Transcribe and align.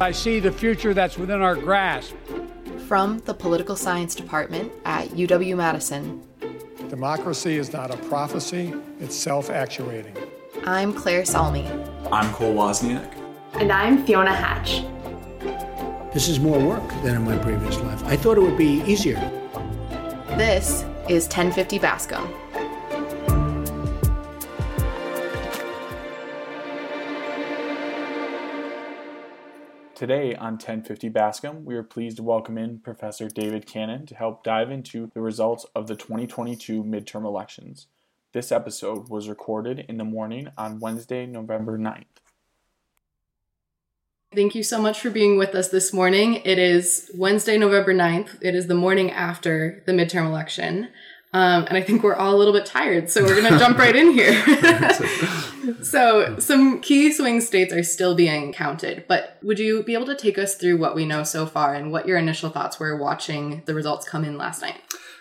I 0.00 0.10
see 0.10 0.40
the 0.40 0.50
future 0.50 0.92
that's 0.92 1.16
within 1.16 1.40
our 1.40 1.54
grasp. 1.54 2.14
From 2.88 3.20
the 3.20 3.32
Political 3.32 3.76
Science 3.76 4.16
Department 4.16 4.72
at 4.84 5.08
UW 5.10 5.56
Madison, 5.56 6.20
Democracy 6.88 7.56
is 7.56 7.72
not 7.72 7.94
a 7.94 7.96
prophecy, 8.08 8.74
it's 8.98 9.14
self 9.14 9.50
actuating. 9.50 10.16
I'm 10.64 10.92
Claire 10.92 11.24
Salmi. 11.24 11.68
I'm 12.10 12.32
Cole 12.32 12.54
Wozniak. 12.54 13.14
And 13.54 13.70
I'm 13.70 14.04
Fiona 14.04 14.34
Hatch. 14.34 14.82
This 16.12 16.28
is 16.28 16.40
more 16.40 16.58
work 16.58 16.88
than 17.04 17.14
in 17.14 17.24
my 17.24 17.38
previous 17.38 17.78
life. 17.78 18.02
I 18.04 18.16
thought 18.16 18.36
it 18.36 18.42
would 18.42 18.58
be 18.58 18.82
easier. 18.82 19.20
This 20.36 20.84
is 21.08 21.24
1050 21.26 21.78
Bascom. 21.78 22.32
Today 29.94 30.34
on 30.34 30.54
1050 30.54 31.08
Bascom, 31.10 31.64
we 31.64 31.76
are 31.76 31.84
pleased 31.84 32.16
to 32.16 32.24
welcome 32.24 32.58
in 32.58 32.80
Professor 32.80 33.28
David 33.28 33.64
Cannon 33.64 34.06
to 34.06 34.16
help 34.16 34.42
dive 34.42 34.72
into 34.72 35.08
the 35.14 35.20
results 35.20 35.66
of 35.72 35.86
the 35.86 35.94
2022 35.94 36.82
midterm 36.82 37.24
elections. 37.24 37.86
This 38.32 38.50
episode 38.50 39.08
was 39.08 39.28
recorded 39.28 39.84
in 39.88 39.96
the 39.96 40.04
morning 40.04 40.48
on 40.58 40.80
Wednesday, 40.80 41.26
November 41.26 41.78
9th. 41.78 42.06
Thank 44.34 44.56
you 44.56 44.64
so 44.64 44.82
much 44.82 44.98
for 44.98 45.10
being 45.10 45.38
with 45.38 45.54
us 45.54 45.68
this 45.68 45.92
morning. 45.92 46.42
It 46.44 46.58
is 46.58 47.08
Wednesday, 47.14 47.56
November 47.56 47.94
9th. 47.94 48.38
It 48.40 48.56
is 48.56 48.66
the 48.66 48.74
morning 48.74 49.12
after 49.12 49.84
the 49.86 49.92
midterm 49.92 50.26
election. 50.26 50.88
Um, 51.32 51.66
and 51.66 51.76
I 51.76 51.82
think 51.82 52.02
we're 52.02 52.16
all 52.16 52.34
a 52.34 52.38
little 52.38 52.52
bit 52.52 52.66
tired, 52.66 53.10
so 53.10 53.22
we're 53.22 53.40
going 53.40 53.52
to 53.52 53.58
jump 53.60 53.78
right 53.78 53.94
in 53.94 54.10
here. 54.10 54.42
so, 55.82 56.38
some 56.38 56.80
key 56.80 57.12
swing 57.12 57.40
states 57.40 57.72
are 57.72 57.82
still 57.82 58.14
being 58.14 58.52
counted, 58.52 59.04
but 59.08 59.38
would 59.42 59.58
you 59.58 59.82
be 59.82 59.94
able 59.94 60.06
to 60.06 60.16
take 60.16 60.38
us 60.38 60.54
through 60.54 60.78
what 60.78 60.94
we 60.94 61.04
know 61.04 61.22
so 61.22 61.46
far 61.46 61.74
and 61.74 61.92
what 61.92 62.06
your 62.06 62.18
initial 62.18 62.50
thoughts 62.50 62.78
were 62.78 62.96
watching 62.96 63.62
the 63.66 63.74
results 63.74 64.08
come 64.08 64.24
in 64.24 64.38
last 64.38 64.62
night? 64.62 64.80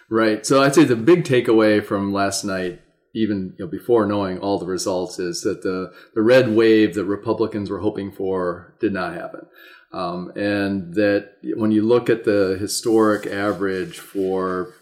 Right. 0.09 0.45
So, 0.45 0.61
I'd 0.61 0.75
say 0.75 0.83
the 0.83 0.95
big 0.95 1.23
takeaway 1.23 1.83
from 1.83 2.13
last 2.13 2.43
night, 2.43 2.81
even 3.13 3.55
you 3.57 3.65
know, 3.65 3.71
before 3.71 4.05
knowing 4.05 4.39
all 4.39 4.59
the 4.59 4.65
results, 4.65 5.19
is 5.19 5.41
that 5.41 5.63
the, 5.63 5.91
the 6.15 6.21
red 6.21 6.55
wave 6.55 6.95
that 6.95 7.05
Republicans 7.05 7.69
were 7.69 7.79
hoping 7.79 8.11
for 8.11 8.75
did 8.79 8.93
not 8.93 9.13
happen. 9.13 9.47
Um, 9.93 10.31
and 10.35 10.95
that 10.95 11.35
when 11.55 11.71
you 11.71 11.83
look 11.83 12.09
at 12.09 12.23
the 12.23 12.57
historic 12.59 13.27
average 13.27 13.99
for 13.99 14.73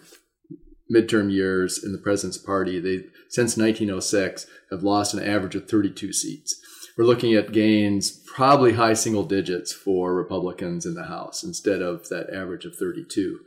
midterm 0.91 1.31
years 1.31 1.83
in 1.83 1.91
the 1.91 1.97
president's 1.97 2.37
party, 2.37 2.79
they 2.79 3.03
since 3.31 3.57
1906 3.57 4.45
have 4.69 4.83
lost 4.83 5.13
an 5.13 5.23
average 5.23 5.55
of 5.55 5.67
32 5.67 6.13
seats. 6.13 6.61
We're 6.97 7.05
looking 7.05 7.33
at 7.33 7.53
gains 7.53 8.11
probably 8.11 8.73
high 8.73 8.93
single 8.93 9.23
digits 9.23 9.71
for 9.71 10.13
Republicans 10.13 10.85
in 10.85 10.93
the 10.93 11.05
House 11.05 11.41
instead 11.41 11.81
of 11.81 12.09
that 12.09 12.29
average 12.29 12.65
of 12.65 12.75
32. 12.75 13.39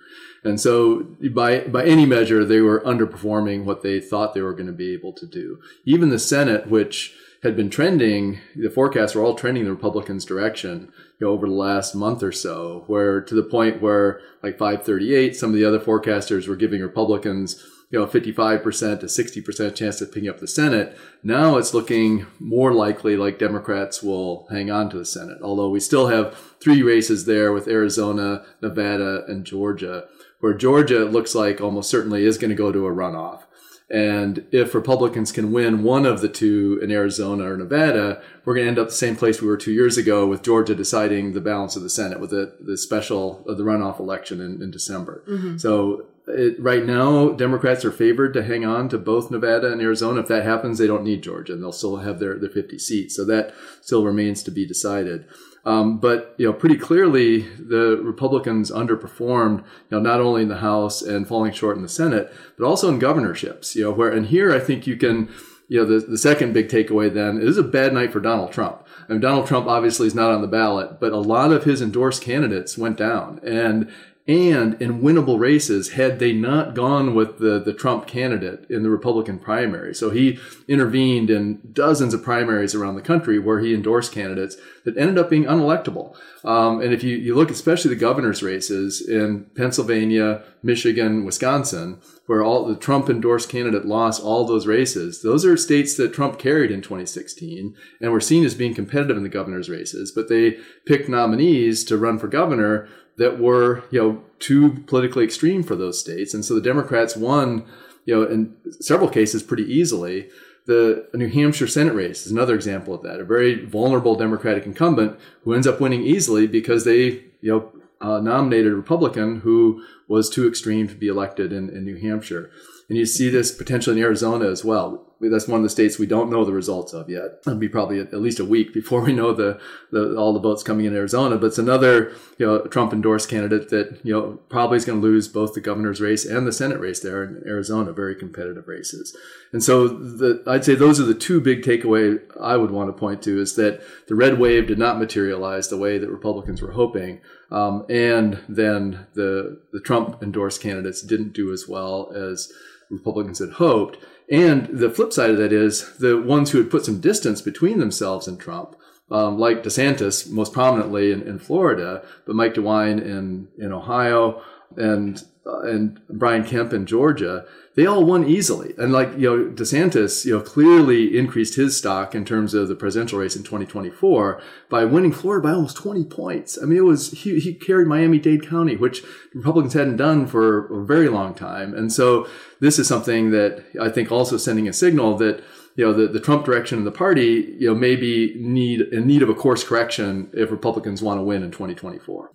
And 0.43 0.59
so 0.59 1.07
by 1.33 1.61
by 1.61 1.85
any 1.85 2.07
measure 2.07 2.45
they 2.45 2.63
were 2.63 2.81
underperforming 2.81 3.65
what 3.65 3.83
they 3.83 4.01
thought 4.01 4.35
they 4.35 4.41
were 4.41 4.55
going 4.55 4.67
to 4.67 4.73
be 4.73 4.93
able 4.95 5.13
to 5.13 5.27
do. 5.27 5.61
Even 5.85 6.09
the 6.09 6.19
Senate 6.19 6.69
which 6.69 7.15
had 7.43 7.55
been 7.55 7.69
trending, 7.69 8.41
the 8.57 8.71
forecasts 8.71 9.15
were 9.15 9.23
all 9.23 9.35
trending 9.35 9.65
the 9.65 9.71
Republicans' 9.71 10.25
direction 10.25 10.91
you 11.21 11.27
know, 11.27 11.33
over 11.33 11.47
the 11.47 11.53
last 11.53 11.95
month 11.95 12.23
or 12.23 12.33
so, 12.33 12.85
where 12.87 13.21
to 13.21 13.35
the 13.35 13.43
point 13.43 13.83
where 13.83 14.23
like 14.43 14.59
538, 14.59 15.37
some 15.37 15.51
of 15.51 15.57
the 15.57 15.65
other 15.65 15.79
forecasters 15.79 16.49
were 16.49 16.57
giving 16.57 16.81
Republicans, 16.81 17.63
you 17.95 18.01
know, 18.01 18.07
55% 18.07 19.01
to 19.01 19.07
60% 19.07 19.75
chance 19.77 20.01
of 20.01 20.13
picking 20.13 20.29
up 20.29 20.41
the 20.41 20.49
Senate. 20.49 20.99
Now 21.23 21.59
it's 21.59 21.73
looking 21.73 22.27
more 22.41 22.73
likely 22.73 23.17
like 23.17 23.39
Democrats 23.39 24.03
will 24.03 24.49
hang 24.51 24.69
on 24.69 24.91
to 24.91 24.99
the 24.99 25.05
Senate, 25.05 25.39
although 25.41 25.71
we 25.71 25.79
still 25.79 26.09
have 26.09 26.37
three 26.61 26.83
races 26.83 27.25
there 27.25 27.53
with 27.53 27.69
Arizona, 27.69 28.45
Nevada, 28.61 29.25
and 29.29 29.45
Georgia, 29.45 30.09
where 30.41 30.55
Georgia 30.55 31.05
looks 31.05 31.37
like 31.37 31.61
almost 31.61 31.89
certainly 31.89 32.25
is 32.25 32.37
going 32.37 32.51
to 32.51 32.57
go 32.57 32.73
to 32.73 32.85
a 32.85 32.91
runoff. 32.91 33.43
And 33.89 34.45
if 34.51 34.75
Republicans 34.75 35.31
can 35.31 35.53
win 35.53 35.85
one 35.85 36.05
of 36.05 36.21
the 36.21 36.29
two 36.29 36.81
in 36.83 36.91
Arizona 36.91 37.53
or 37.53 37.57
Nevada, 37.57 38.21
we're 38.45 38.55
going 38.55 38.65
to 38.65 38.71
end 38.71 38.79
up 38.81 38.89
the 38.89 38.95
same 38.95 39.15
place 39.15 39.41
we 39.41 39.47
were 39.47 39.57
two 39.57 39.73
years 39.73 39.97
ago 39.97 40.27
with 40.27 40.43
Georgia 40.43 40.75
deciding 40.75 41.33
the 41.33 41.41
balance 41.41 41.77
of 41.77 41.85
the 41.85 41.91
Senate 41.91 42.19
with 42.19 42.31
the, 42.31 42.57
the 42.61 42.77
special, 42.77 43.45
uh, 43.49 43.55
the 43.55 43.63
runoff 43.63 44.01
election 44.01 44.41
in, 44.41 44.61
in 44.61 44.73
December. 44.73 45.23
Mm-hmm. 45.29 45.59
So 45.59 46.07
it, 46.27 46.61
right 46.61 46.85
now, 46.85 47.31
Democrats 47.31 47.85
are 47.85 47.93
favored 47.93 48.33
to 48.35 48.43
hang 48.43 48.65
on 48.65 48.89
to 48.89 48.99
both 48.99 49.31
Nevada 49.31 49.71
and 49.71 49.81
Arizona. 49.81 50.21
If 50.21 50.29
that 50.29 50.45
happens, 50.45 50.79
they 50.79 50.87
don't 50.87 51.05
need 51.05 51.23
Georgia 51.23 51.53
and 51.53 51.63
they'll 51.63 51.73
still 51.73 51.97
have 51.97 52.19
their, 52.19 52.39
their 52.39 52.51
50 52.51 52.79
seats. 52.79 53.15
So 53.15 53.25
that 53.27 53.55
still 53.81 54.05
remains 54.05 54.43
to 54.45 54.51
be 54.51 54.67
decided. 54.67 55.27
Um, 55.67 55.99
but 55.99 56.35
you 56.39 56.47
know, 56.47 56.53
pretty 56.53 56.77
clearly, 56.77 57.41
the 57.41 57.99
Republicans 58.03 58.71
underperformed. 58.71 59.61
You 59.61 59.65
know, 59.93 60.01
not 60.01 60.21
only 60.21 60.43
in 60.43 60.49
the 60.49 60.59
House 60.59 61.01
and 61.01 61.27
falling 61.27 61.53
short 61.53 61.77
in 61.77 61.83
the 61.83 61.89
Senate, 61.89 62.33
but 62.59 62.67
also 62.67 62.89
in 62.89 62.99
governorships. 62.99 63.75
You 63.75 63.85
know, 63.85 63.93
where 63.93 64.11
and 64.11 64.27
here 64.27 64.55
I 64.55 64.61
think 64.61 64.87
you 64.87 64.97
can. 64.97 65.31
You 65.67 65.81
know, 65.81 65.99
the, 65.99 66.07
the 66.07 66.19
second 66.19 66.53
big 66.53 66.69
takeaway 66.69 67.13
then 67.13 67.41
is 67.41 67.57
a 67.57 67.63
bad 67.63 67.95
night 67.95 68.13
for 68.13 68.21
Donald 68.21 68.53
Trump. 68.53 68.87
I 69.09 69.13
mean, 69.13 69.23
Donald 69.23 69.47
Trump 69.47 69.67
obviously 69.67 70.07
is 70.07 70.15
not 70.15 70.31
on 70.31 70.43
the 70.43 70.47
ballot, 70.47 71.01
but 71.01 71.13
a 71.13 71.19
lot 71.19 71.53
of 71.53 71.65
his 71.65 71.81
endorsed 71.81 72.21
candidates 72.21 72.77
went 72.77 72.99
down. 72.99 73.41
And 73.43 73.91
and 74.27 74.81
in 74.81 75.03
winnable 75.03 75.39
races 75.39 75.93
had 75.93 76.19
they 76.19 76.33
not 76.33 76.75
gone 76.75 77.15
with 77.15 77.39
the, 77.39 77.59
the 77.59 77.75
Trump 77.75 78.07
candidate 78.07 78.65
in 78.71 78.83
the 78.83 78.89
Republican 78.89 79.39
primary. 79.39 79.95
So 79.95 80.11
he 80.11 80.39
intervened 80.67 81.29
in 81.29 81.61
dozens 81.73 82.15
of 82.15 82.23
primaries 82.23 82.75
around 82.75 82.95
the 82.95 83.03
country 83.03 83.39
where 83.39 83.61
he 83.61 83.75
endorsed 83.75 84.13
candidates 84.13 84.57
that 84.85 84.97
ended 84.99 85.19
up 85.19 85.31
being 85.31 85.45
unelectable. 85.45 86.15
Um, 86.45 86.81
and 86.81 86.93
if 86.93 87.03
you, 87.03 87.17
you 87.17 87.35
look 87.35 87.51
especially 87.51 87.89
the 87.89 88.01
governor's 88.01 88.43
races 88.43 89.01
in 89.07 89.47
Pennsylvania, 89.57 90.43
Michigan, 90.63 91.25
Wisconsin, 91.25 92.01
where 92.27 92.43
all 92.43 92.67
the 92.67 92.77
Trump 92.77 93.09
endorsed 93.09 93.49
candidate 93.49 93.87
lost 93.87 94.23
all 94.23 94.47
those 94.47 94.67
races, 94.67 95.23
those 95.23 95.45
are 95.45 95.57
states 95.57 95.97
that 95.97 96.13
Trump 96.13 96.39
carried 96.39 96.71
in 96.71 96.83
2016 96.83 97.75
and 98.01 98.13
were 98.13 98.21
seen 98.21 98.45
as 98.45 98.55
being 98.55 98.75
competitive 98.75 99.17
in 99.17 99.23
the 99.23 99.29
governor's 99.29 99.71
races. 99.71 100.13
But 100.13 100.29
they 100.29 100.59
picked 100.87 101.09
nominees 101.09 101.85
to 101.85 101.97
run 101.97 102.19
for 102.19 102.29
governor 102.29 102.89
that 103.17 103.39
were, 103.39 103.85
you 103.91 104.03
know, 104.03 104.25
too 104.39 104.83
politically 104.87 105.25
extreme 105.25 105.63
for 105.63 105.77
those 105.77 106.01
states. 106.01 106.35
And 106.35 106.45
so 106.45 106.55
the 106.55 106.61
Democrats 106.61 107.17
won, 107.17 107.65
you 108.05 108.15
know, 108.15 108.29
in 108.29 108.57
several 108.81 109.09
cases 109.09 109.43
pretty 109.43 109.65
easily. 109.65 110.29
The 110.67 111.09
New 111.13 111.29
Hampshire 111.29 111.67
Senate 111.67 111.95
race 111.95 112.25
is 112.25 112.33
another 112.33 112.55
example 112.55 112.95
of 112.95 113.03
that. 113.03 113.21
A 113.21 113.25
very 113.25 113.67
vulnerable 113.67 114.15
Democratic 114.15 114.65
incumbent 114.65 115.19
who 115.43 115.53
ends 115.53 115.67
up 115.67 115.81
winning 115.81 116.03
easily 116.03 116.47
because 116.47 116.85
they, 116.85 117.25
you 117.41 117.53
know, 117.53 117.73
uh, 118.01 118.21
nominated 118.21 118.73
a 118.73 118.77
Republican 118.77 119.41
who 119.41 119.83
was 120.09 120.31
too 120.31 120.49
extreme 120.49 120.89
to 120.89 120.95
be 120.95 121.09
elected 121.09 121.53
in, 121.53 121.69
in 121.69 121.85
New 121.85 121.97
Hampshire. 121.97 122.51
And 122.89 122.99
you 122.99 123.07
see 123.07 123.29
this 123.29 123.53
potentially 123.53 123.97
in 123.97 124.03
Arizona 124.03 124.47
as 124.49 124.65
well 124.65 125.14
that's 125.21 125.49
one 125.49 125.61
of 125.61 125.63
the 125.63 125.71
states 125.71 125.99
we 125.99 126.07
don't 126.07 126.31
know 126.31 126.45
the 126.45 126.53
results 126.53 126.93
of 126.93 127.09
yet. 127.09 127.41
It'll 127.47 127.59
be 127.59 127.69
probably 127.69 128.01
at 128.01 128.13
least 128.15 128.41
a 128.41 128.45
week 128.45 128.73
before 128.75 129.01
we 129.03 129.13
know 129.13 129.33
the, 129.33 129.61
the 129.91 130.17
all 130.17 130.33
the 130.33 130.41
votes 130.41 130.63
coming 130.63 130.87
in 130.87 130.95
Arizona. 130.95 131.37
But 131.37 131.47
it's 131.47 131.59
another 131.59 132.13
you 132.39 132.47
know 132.47 132.61
Trump 132.67 132.93
endorsed 132.93 133.29
candidate 133.29 133.69
that 133.71 134.01
you 134.05 134.13
know 134.13 134.41
probably 134.49 134.77
is 134.77 134.85
going 134.85 135.01
to 135.01 135.07
lose 135.07 135.29
both 135.29 135.55
the 135.55 135.61
governor's 135.61 136.01
race 136.01 136.25
and 136.25 136.47
the 136.47 136.53
Senate 136.53 136.81
race 136.81 137.01
there 137.01 137.23
in 137.23 137.43
Arizona. 137.47 137.93
Very 137.93 138.15
competitive 138.15 138.69
races. 138.69 139.17
And 139.53 139.63
so 139.63 139.87
the, 139.89 140.43
I'd 140.47 140.65
say 140.65 140.75
those 140.75 141.01
are 141.01 141.05
the 141.05 141.15
two 141.15 141.41
big 141.41 141.63
takeaway 141.63 142.21
I 142.41 142.57
would 142.57 142.71
want 142.71 142.89
to 142.89 142.93
point 142.93 143.23
to 143.23 143.41
is 143.41 143.55
that 143.57 143.83
the 144.09 144.15
red 144.15 144.39
wave 144.39 144.67
did 144.67 144.79
not 144.79 144.99
materialize 144.99 145.69
the 145.69 145.79
way 145.79 145.99
that 145.99 146.11
Republicans 146.11 146.61
were 146.61 146.73
hoping. 146.73 147.21
Um, 147.51 147.87
and 147.89 148.41
then 148.49 149.07
the 149.15 149.61
the 149.73 149.81
Trump 149.81 150.23
endorsed 150.23 150.61
candidates 150.61 151.03
didn't 151.03 151.33
do 151.33 151.53
as 151.53 151.69
well 151.69 152.11
as 152.13 152.53
Republicans 152.91 153.39
had 153.39 153.51
hoped. 153.51 153.99
And 154.31 154.67
the 154.67 154.91
flip 154.91 155.13
side 155.13 155.31
of 155.31 155.39
that 155.39 155.53
is 155.53 155.99
the 155.99 156.21
ones 156.21 156.51
who 156.51 156.59
had 156.59 156.71
put 156.71 156.85
some 156.85 157.01
distance 157.01 157.43
between 157.43 157.79
themselves 157.79 158.27
and 158.27 158.41
Trump, 158.41 158.77
um, 159.11 159.39
like 159.39 159.63
DeSantis, 159.63 160.31
most 160.31 160.53
prominently 160.53 161.13
in, 161.13 161.23
in, 161.23 161.39
Florida, 161.39 162.03
but 162.27 162.35
Mike 162.35 162.55
DeWine 162.55 163.03
in, 163.03 163.49
in 163.59 163.73
Ohio 163.73 164.43
and 164.77 165.23
uh, 165.47 165.61
and 165.61 166.01
Brian 166.09 166.43
Kemp 166.43 166.73
in 166.73 166.87
Georgia, 166.87 167.45
they 167.75 167.87
all 167.87 168.05
won 168.05 168.25
easily. 168.25 168.73
And 168.79 168.93
like, 168.93 169.13
you 169.19 169.29
know, 169.29 169.51
DeSantis, 169.51 170.25
you 170.25 170.37
know, 170.37 170.41
clearly 170.41 171.17
increased 171.17 171.57
his 171.57 171.77
stock 171.77 172.15
in 172.15 172.25
terms 172.25 172.55
of 172.55 172.69
the 172.69 172.77
presidential 172.77 173.19
race 173.19 173.35
in 173.35 173.43
2024 173.43 174.41
by 174.69 174.85
winning 174.85 175.13
Florida 175.13 175.43
by 175.43 175.55
almost 175.55 175.77
20 175.77 176.05
points. 176.05 176.59
I 176.61 176.67
mean, 176.67 176.79
it 176.79 176.83
was, 176.83 177.11
he, 177.11 177.41
he 177.41 177.55
carried 177.55 177.89
Miami-Dade 177.89 178.49
County, 178.49 178.77
which 178.77 179.03
Republicans 179.35 179.75
hadn't 179.75 179.97
done 179.97 180.27
for 180.27 180.83
a 180.83 180.87
very 180.87 181.09
long 181.09 181.35
time. 181.35 181.75
And 181.75 181.93
so 181.93 182.29
this 182.61 182.79
is 182.79 182.87
something 182.87 183.31
that 183.33 183.65
I 183.81 183.89
think 183.89 184.13
also 184.13 184.37
sending 184.37 184.69
a 184.69 184.73
signal 184.73 185.17
that, 185.19 185.43
you 185.77 185.85
know, 185.85 185.93
the, 185.93 186.07
the 186.07 186.21
Trump 186.21 186.45
direction 186.45 186.79
of 186.79 186.85
the 186.85 186.93
party, 186.93 187.57
you 187.59 187.69
know, 187.69 187.75
maybe 187.75 188.35
need 188.37 188.83
in 188.83 189.09
need 189.09 189.23
of 189.23 189.29
a 189.29 189.35
course 189.35 189.65
correction 189.65 190.31
if 190.33 190.53
Republicans 190.53 191.03
want 191.03 191.19
to 191.19 191.25
win 191.25 191.43
in 191.43 191.51
2024. 191.51 192.31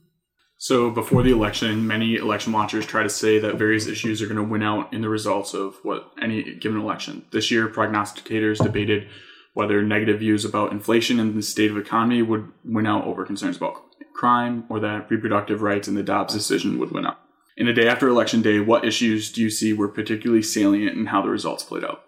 So 0.62 0.92
before 0.92 1.24
the 1.24 1.32
election, 1.32 1.88
many 1.88 2.18
election 2.18 2.52
watchers 2.52 2.86
try 2.86 3.02
to 3.02 3.10
say 3.10 3.40
that 3.40 3.56
various 3.56 3.88
issues 3.88 4.22
are 4.22 4.26
going 4.26 4.36
to 4.36 4.44
win 4.44 4.62
out 4.62 4.92
in 4.94 5.00
the 5.00 5.08
results 5.08 5.54
of 5.54 5.78
what 5.84 6.12
any 6.22 6.54
given 6.56 6.82
election. 6.82 7.26
This 7.32 7.50
year, 7.50 7.70
prognosticators 7.70 8.62
debated 8.62 9.08
whether 9.54 9.82
negative 9.82 10.20
views 10.20 10.44
about 10.44 10.74
inflation 10.74 11.18
and 11.18 11.34
the 11.34 11.44
state 11.44 11.72
of 11.72 11.78
economy 11.78 12.22
would 12.22 12.52
win 12.66 12.86
out 12.86 13.06
over 13.06 13.26
concerns 13.26 13.56
about 13.56 13.82
crime 14.14 14.66
or 14.68 14.82
that 14.82 15.10
reproductive 15.10 15.62
rights 15.62 15.88
in 15.88 15.96
the 15.96 16.04
Dobbs 16.04 16.34
decision 16.34 16.78
would 16.78 16.92
win 16.92 17.06
out. 17.06 17.20
In 17.56 17.66
the 17.66 17.74
day 17.74 17.88
after 17.88 18.10
election 18.10 18.42
day, 18.42 18.60
what 18.60 18.84
issues 18.84 19.32
do 19.32 19.42
you 19.42 19.50
see 19.50 19.72
were 19.72 19.88
particularly 19.88 20.44
salient 20.44 20.98
in 20.98 21.06
how 21.06 21.22
the 21.22 21.30
results 21.30 21.64
played 21.64 21.86
out? 21.86 22.04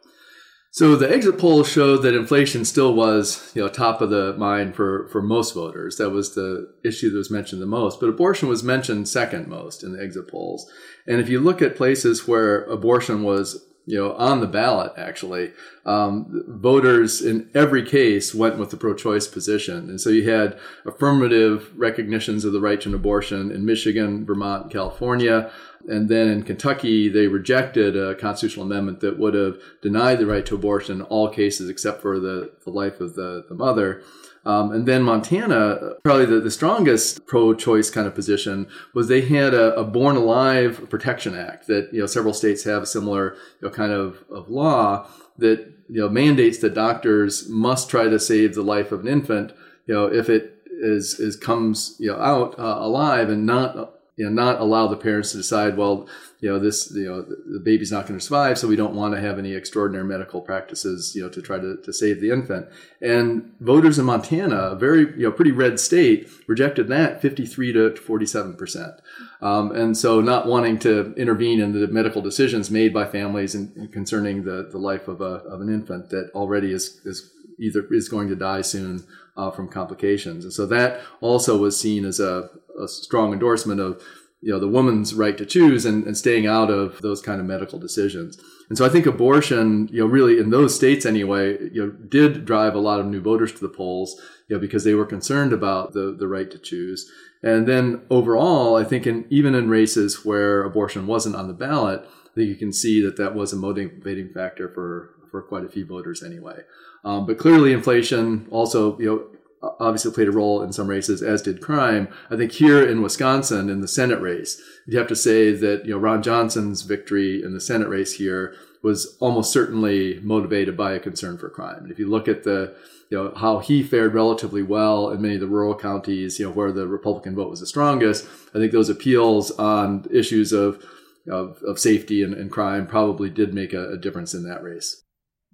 So 0.73 0.95
the 0.95 1.12
exit 1.12 1.38
polls 1.38 1.69
showed 1.69 1.97
that 1.97 2.15
inflation 2.15 2.63
still 2.63 2.94
was, 2.94 3.51
you 3.53 3.62
know, 3.62 3.68
top 3.68 4.00
of 4.00 4.09
the 4.09 4.33
mind 4.38 4.73
for, 4.73 5.09
for 5.09 5.21
most 5.21 5.53
voters. 5.53 5.97
That 5.97 6.12
was 6.12 6.33
the 6.33 6.73
issue 6.81 7.09
that 7.09 7.18
was 7.18 7.29
mentioned 7.29 7.62
the 7.62 7.65
most. 7.65 8.00
But 8.00 8.07
abortion 8.07 8.47
was 8.47 8.63
mentioned 8.63 9.09
second 9.09 9.47
most 9.50 9.83
in 9.83 9.91
the 9.91 10.01
exit 10.01 10.29
polls. 10.29 10.71
And 11.06 11.19
if 11.19 11.27
you 11.27 11.41
look 11.41 11.62
at 11.62 11.75
places 11.75 12.25
where 12.25 12.63
abortion 12.63 13.21
was, 13.21 13.65
you 13.91 13.97
know, 13.97 14.13
on 14.13 14.39
the 14.39 14.47
ballot, 14.47 14.93
actually, 14.95 15.51
um, 15.85 16.45
voters 16.47 17.21
in 17.21 17.49
every 17.53 17.83
case 17.83 18.33
went 18.33 18.57
with 18.57 18.69
the 18.69 18.77
pro-choice 18.77 19.27
position. 19.27 19.89
And 19.89 19.99
so 19.99 20.09
you 20.09 20.29
had 20.29 20.57
affirmative 20.85 21.77
recognitions 21.77 22.45
of 22.45 22.53
the 22.53 22.61
right 22.61 22.79
to 22.79 22.88
an 22.88 22.95
abortion 22.95 23.51
in 23.51 23.65
Michigan, 23.65 24.25
Vermont, 24.25 24.71
California. 24.71 25.51
And 25.89 26.07
then 26.07 26.29
in 26.29 26.43
Kentucky, 26.43 27.09
they 27.09 27.27
rejected 27.27 27.97
a 27.97 28.15
constitutional 28.15 28.65
amendment 28.65 29.01
that 29.01 29.19
would 29.19 29.33
have 29.33 29.57
denied 29.81 30.19
the 30.19 30.25
right 30.25 30.45
to 30.45 30.55
abortion 30.55 31.01
in 31.01 31.05
all 31.07 31.27
cases 31.27 31.69
except 31.69 32.01
for 32.01 32.17
the, 32.17 32.49
the 32.63 32.69
life 32.69 33.01
of 33.01 33.15
the, 33.15 33.43
the 33.49 33.55
mother. 33.55 34.03
Um, 34.43 34.71
and 34.71 34.88
then 34.88 35.03
Montana, 35.03 35.93
probably 36.03 36.25
the, 36.25 36.39
the 36.39 36.49
strongest 36.49 37.27
pro-choice 37.27 37.91
kind 37.91 38.07
of 38.07 38.15
position 38.15 38.67
was 38.93 39.07
they 39.07 39.21
had 39.21 39.53
a, 39.53 39.75
a, 39.75 39.83
Born 39.83 40.15
Alive 40.15 40.89
Protection 40.89 41.35
Act 41.35 41.67
that 41.67 41.93
you 41.93 41.99
know 41.99 42.07
several 42.07 42.33
states 42.33 42.63
have 42.63 42.81
a 42.81 42.88
similar 42.88 43.35
you 43.61 43.67
know, 43.67 43.69
kind 43.69 43.91
of, 43.91 44.23
of 44.31 44.49
law 44.49 45.07
that 45.38 45.59
you 45.89 46.01
know 46.01 46.09
mandates 46.09 46.57
that 46.59 46.73
doctors 46.73 47.47
must 47.49 47.89
try 47.89 48.05
to 48.07 48.19
save 48.19 48.55
the 48.55 48.63
life 48.63 48.91
of 48.91 49.01
an 49.01 49.07
infant 49.07 49.53
you 49.85 49.93
know 49.93 50.05
if 50.05 50.29
it 50.29 50.57
is 50.65 51.19
is 51.19 51.35
comes 51.35 51.95
you 51.99 52.07
know 52.07 52.19
out 52.19 52.57
uh, 52.57 52.77
alive 52.79 53.29
and 53.29 53.45
not 53.45 54.00
you 54.18 54.25
know, 54.25 54.31
not 54.31 54.60
allow 54.60 54.88
the 54.88 54.98
parents 54.98 55.31
to 55.31 55.38
decide, 55.38 55.78
well, 55.78 56.08
you 56.42 56.50
know, 56.50 56.60
this, 56.60 56.92
you 56.94 57.06
know, 57.06 57.22
the 57.22 57.60
baby's 57.60 57.92
not 57.92 58.08
going 58.08 58.19
to 58.19 58.25
survive, 58.25 58.58
so 58.58 58.68
we 58.68 58.75
don't 58.75 58.96
want 58.96 59.13
to 59.13 59.22
have 59.22 59.40
any 59.40 59.54
extraordinary 59.54 60.04
medical 60.04 60.42
practices, 60.42 61.13
you 61.16 61.22
know, 61.22 61.30
to 61.30 61.42
try 61.42 61.58
to, 61.58 61.78
to 61.78 61.94
save 61.94 62.19
the 62.19 62.31
infant. 62.31 62.68
And 63.00 63.54
voters 63.60 64.00
in 64.00 64.06
Montana, 64.06 64.72
a 64.72 64.75
very, 64.75 65.02
you 65.12 65.24
know, 65.24 65.31
pretty 65.31 65.52
red 65.52 65.80
state, 65.80 66.30
rejected 66.48 66.88
that 66.90 67.22
53 67.22 67.74
to 67.74 67.96
47 67.96 68.56
percent. 68.56 68.94
Um, 69.42 69.72
and 69.72 69.96
so 69.96 70.19
not 70.19 70.48
wanting 70.48 70.80
to 70.80 71.13
intervene 71.13 71.62
in 71.62 71.80
the 71.80 71.88
medical 71.88 72.22
decisions 72.22 72.69
made 72.69 72.94
by 72.94 73.06
families 73.06 73.56
in 73.56 73.90
concerning 73.94 74.44
the, 74.44 74.68
the 74.72 74.78
life 74.78 75.08
of, 75.08 75.22
a, 75.22 75.44
of 75.46 75.62
an 75.62 75.69
infant 75.69 76.10
that 76.10 76.31
already 76.34 76.74
is, 76.74 77.02
is 77.06 77.31
either 77.60 77.86
is 77.92 78.10
going 78.10 78.28
to 78.28 78.36
die 78.36 78.62
soon 78.62 79.04
uh, 79.38 79.52
from 79.52 79.68
complications. 79.68 80.44
And 80.44 80.54
so 80.54 80.66
that 80.66 81.02
also 81.22 81.58
was 81.58 81.80
seen 81.80 82.06
as 82.06 82.19
a, 82.19 82.50
a 82.79 82.88
strong 82.88 83.33
endorsement 83.33 83.79
of 83.79 84.01
you 84.41 84.51
know 84.51 84.59
the 84.59 84.68
woman's 84.68 85.13
right 85.13 85.38
to 85.38 85.45
choose 85.45 85.85
and, 85.85 86.06
and 86.06 86.18
staying 86.18 86.47
out 86.47 86.69
of 86.69 87.00
those 87.01 87.21
kind 87.21 87.39
of 87.39 87.45
medical 87.45 87.79
decisions. 87.79 88.39
And 88.69 88.77
so 88.77 88.85
I 88.85 88.89
think 88.89 89.06
abortion, 89.06 89.89
you 89.91 90.00
know, 90.00 90.07
really 90.07 90.39
in 90.39 90.50
those 90.50 90.75
states 90.75 91.06
anyway, 91.06 91.57
you 91.71 91.85
know, 91.85 91.91
did 91.91 92.45
drive 92.45 92.73
a 92.73 92.79
lot 92.79 93.00
of 93.00 93.06
new 93.06 93.21
voters 93.21 93.51
to 93.53 93.59
the 93.59 93.69
polls, 93.69 94.19
you 94.47 94.56
know, 94.56 94.59
because 94.59 94.83
they 94.83 94.94
were 94.94 95.06
concerned 95.06 95.53
about 95.53 95.94
the, 95.94 96.15
the 96.18 96.27
right 96.27 96.50
to 96.50 96.57
choose. 96.57 97.12
And 97.44 97.68
then 97.68 98.01
overall, 98.09 98.75
I 98.75 98.83
think 98.83 99.06
in 99.06 99.25
even 99.29 99.53
in 99.56 99.69
races 99.69 100.25
where 100.25 100.63
abortion 100.63 101.06
wasn't 101.06 101.35
on 101.35 101.47
the 101.47 101.53
ballot, 101.53 102.01
I 102.03 102.33
think 102.33 102.50
you 102.50 102.56
can 102.56 102.74
see 102.74 103.01
that 103.03 103.17
that 103.17 103.35
was 103.35 103.53
a 103.53 103.57
motivating 103.57 104.29
factor 104.29 104.69
for 104.69 105.15
for 105.29 105.41
quite 105.41 105.65
a 105.65 105.69
few 105.69 105.85
voters 105.85 106.24
anyway. 106.24 106.62
Um, 107.03 107.25
but 107.25 107.38
clearly, 107.38 107.74
inflation 107.74 108.47
also, 108.51 108.97
you 109.00 109.06
know, 109.06 109.39
obviously 109.62 110.12
played 110.12 110.28
a 110.28 110.31
role 110.31 110.62
in 110.62 110.72
some 110.72 110.88
races, 110.88 111.22
as 111.22 111.42
did 111.42 111.62
crime. 111.62 112.08
I 112.30 112.36
think 112.36 112.52
here 112.52 112.86
in 112.86 113.02
Wisconsin, 113.02 113.69
in 113.69 113.81
the 113.81 113.88
Senate 113.88 114.22
race, 114.22 114.62
you 114.88 114.98
have 114.98 115.08
to 115.08 115.16
say 115.16 115.52
that 115.52 115.86
you 115.86 115.92
know 115.92 116.00
Ron 116.00 116.24
Johnson's 116.24 116.81
victory 116.81 117.44
in 117.44 117.54
the 117.54 117.62
Senate 117.62 117.90
race 117.90 118.13
here 118.13 118.56
was 118.84 119.16
almost 119.19 119.54
certainly 119.54 120.19
motivated 120.22 120.75
by 120.75 120.94
a 120.94 121.00
concern 121.00 121.38
for 121.38 121.50
crime. 121.50 121.84
And 121.84 121.92
if 121.92 122.00
you 122.00 122.10
look 122.10 122.28
at 122.28 122.44
the 122.44 122.75
you 123.10 123.18
know 123.18 123.34
how 123.36 123.60
he 123.60 123.84
fared 123.84 124.13
relatively 124.13 124.63
well 124.63 125.10
in 125.10 125.22
many 125.22 125.36
of 125.36 125.42
the 125.42 125.48
rural 125.48 125.75
counties, 125.75 126.40
you 126.40 126.46
know 126.46 126.52
where 126.52 126.72
the 126.72 126.88
Republican 126.88 127.36
vote 127.36 127.50
was 127.50 127.60
the 127.60 127.68
strongest, 127.68 128.25
I 128.56 128.58
think 128.58 128.72
those 128.72 128.90
appeals 128.90 129.52
on 129.52 130.06
issues 130.12 130.52
of 130.52 130.84
of, 131.30 131.62
of 131.63 131.78
safety 131.78 132.24
and, 132.24 132.34
and 132.34 132.50
crime 132.50 132.88
probably 132.88 133.30
did 133.30 133.54
make 133.54 133.74
a, 133.74 133.92
a 133.92 133.98
difference 133.98 134.34
in 134.34 134.44
that 134.44 134.63
race. 134.63 135.04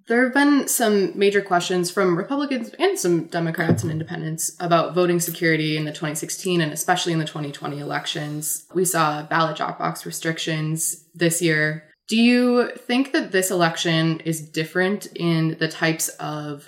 There 0.08 0.24
have 0.24 0.32
been 0.32 0.68
some 0.68 1.16
major 1.18 1.42
questions 1.42 1.90
from 1.90 2.16
Republicans 2.16 2.70
and 2.78 2.98
some 2.98 3.24
Democrats 3.24 3.82
and 3.82 3.92
independents 3.92 4.56
about 4.58 4.94
voting 4.94 5.20
security 5.20 5.76
in 5.76 5.84
the 5.84 5.90
2016 5.90 6.62
and 6.62 6.72
especially 6.72 7.12
in 7.12 7.18
the 7.18 7.26
2020 7.26 7.78
elections. 7.78 8.66
We 8.74 8.86
saw 8.86 9.22
ballot 9.24 9.58
drop 9.58 9.78
box 9.78 10.06
restrictions 10.06 11.04
this 11.14 11.42
year. 11.42 11.84
Do 12.08 12.16
you 12.16 12.70
think 12.70 13.12
that 13.12 13.32
this 13.32 13.50
election 13.50 14.20
is 14.20 14.40
different 14.40 15.08
in 15.14 15.58
the 15.58 15.68
types 15.68 16.08
of 16.20 16.66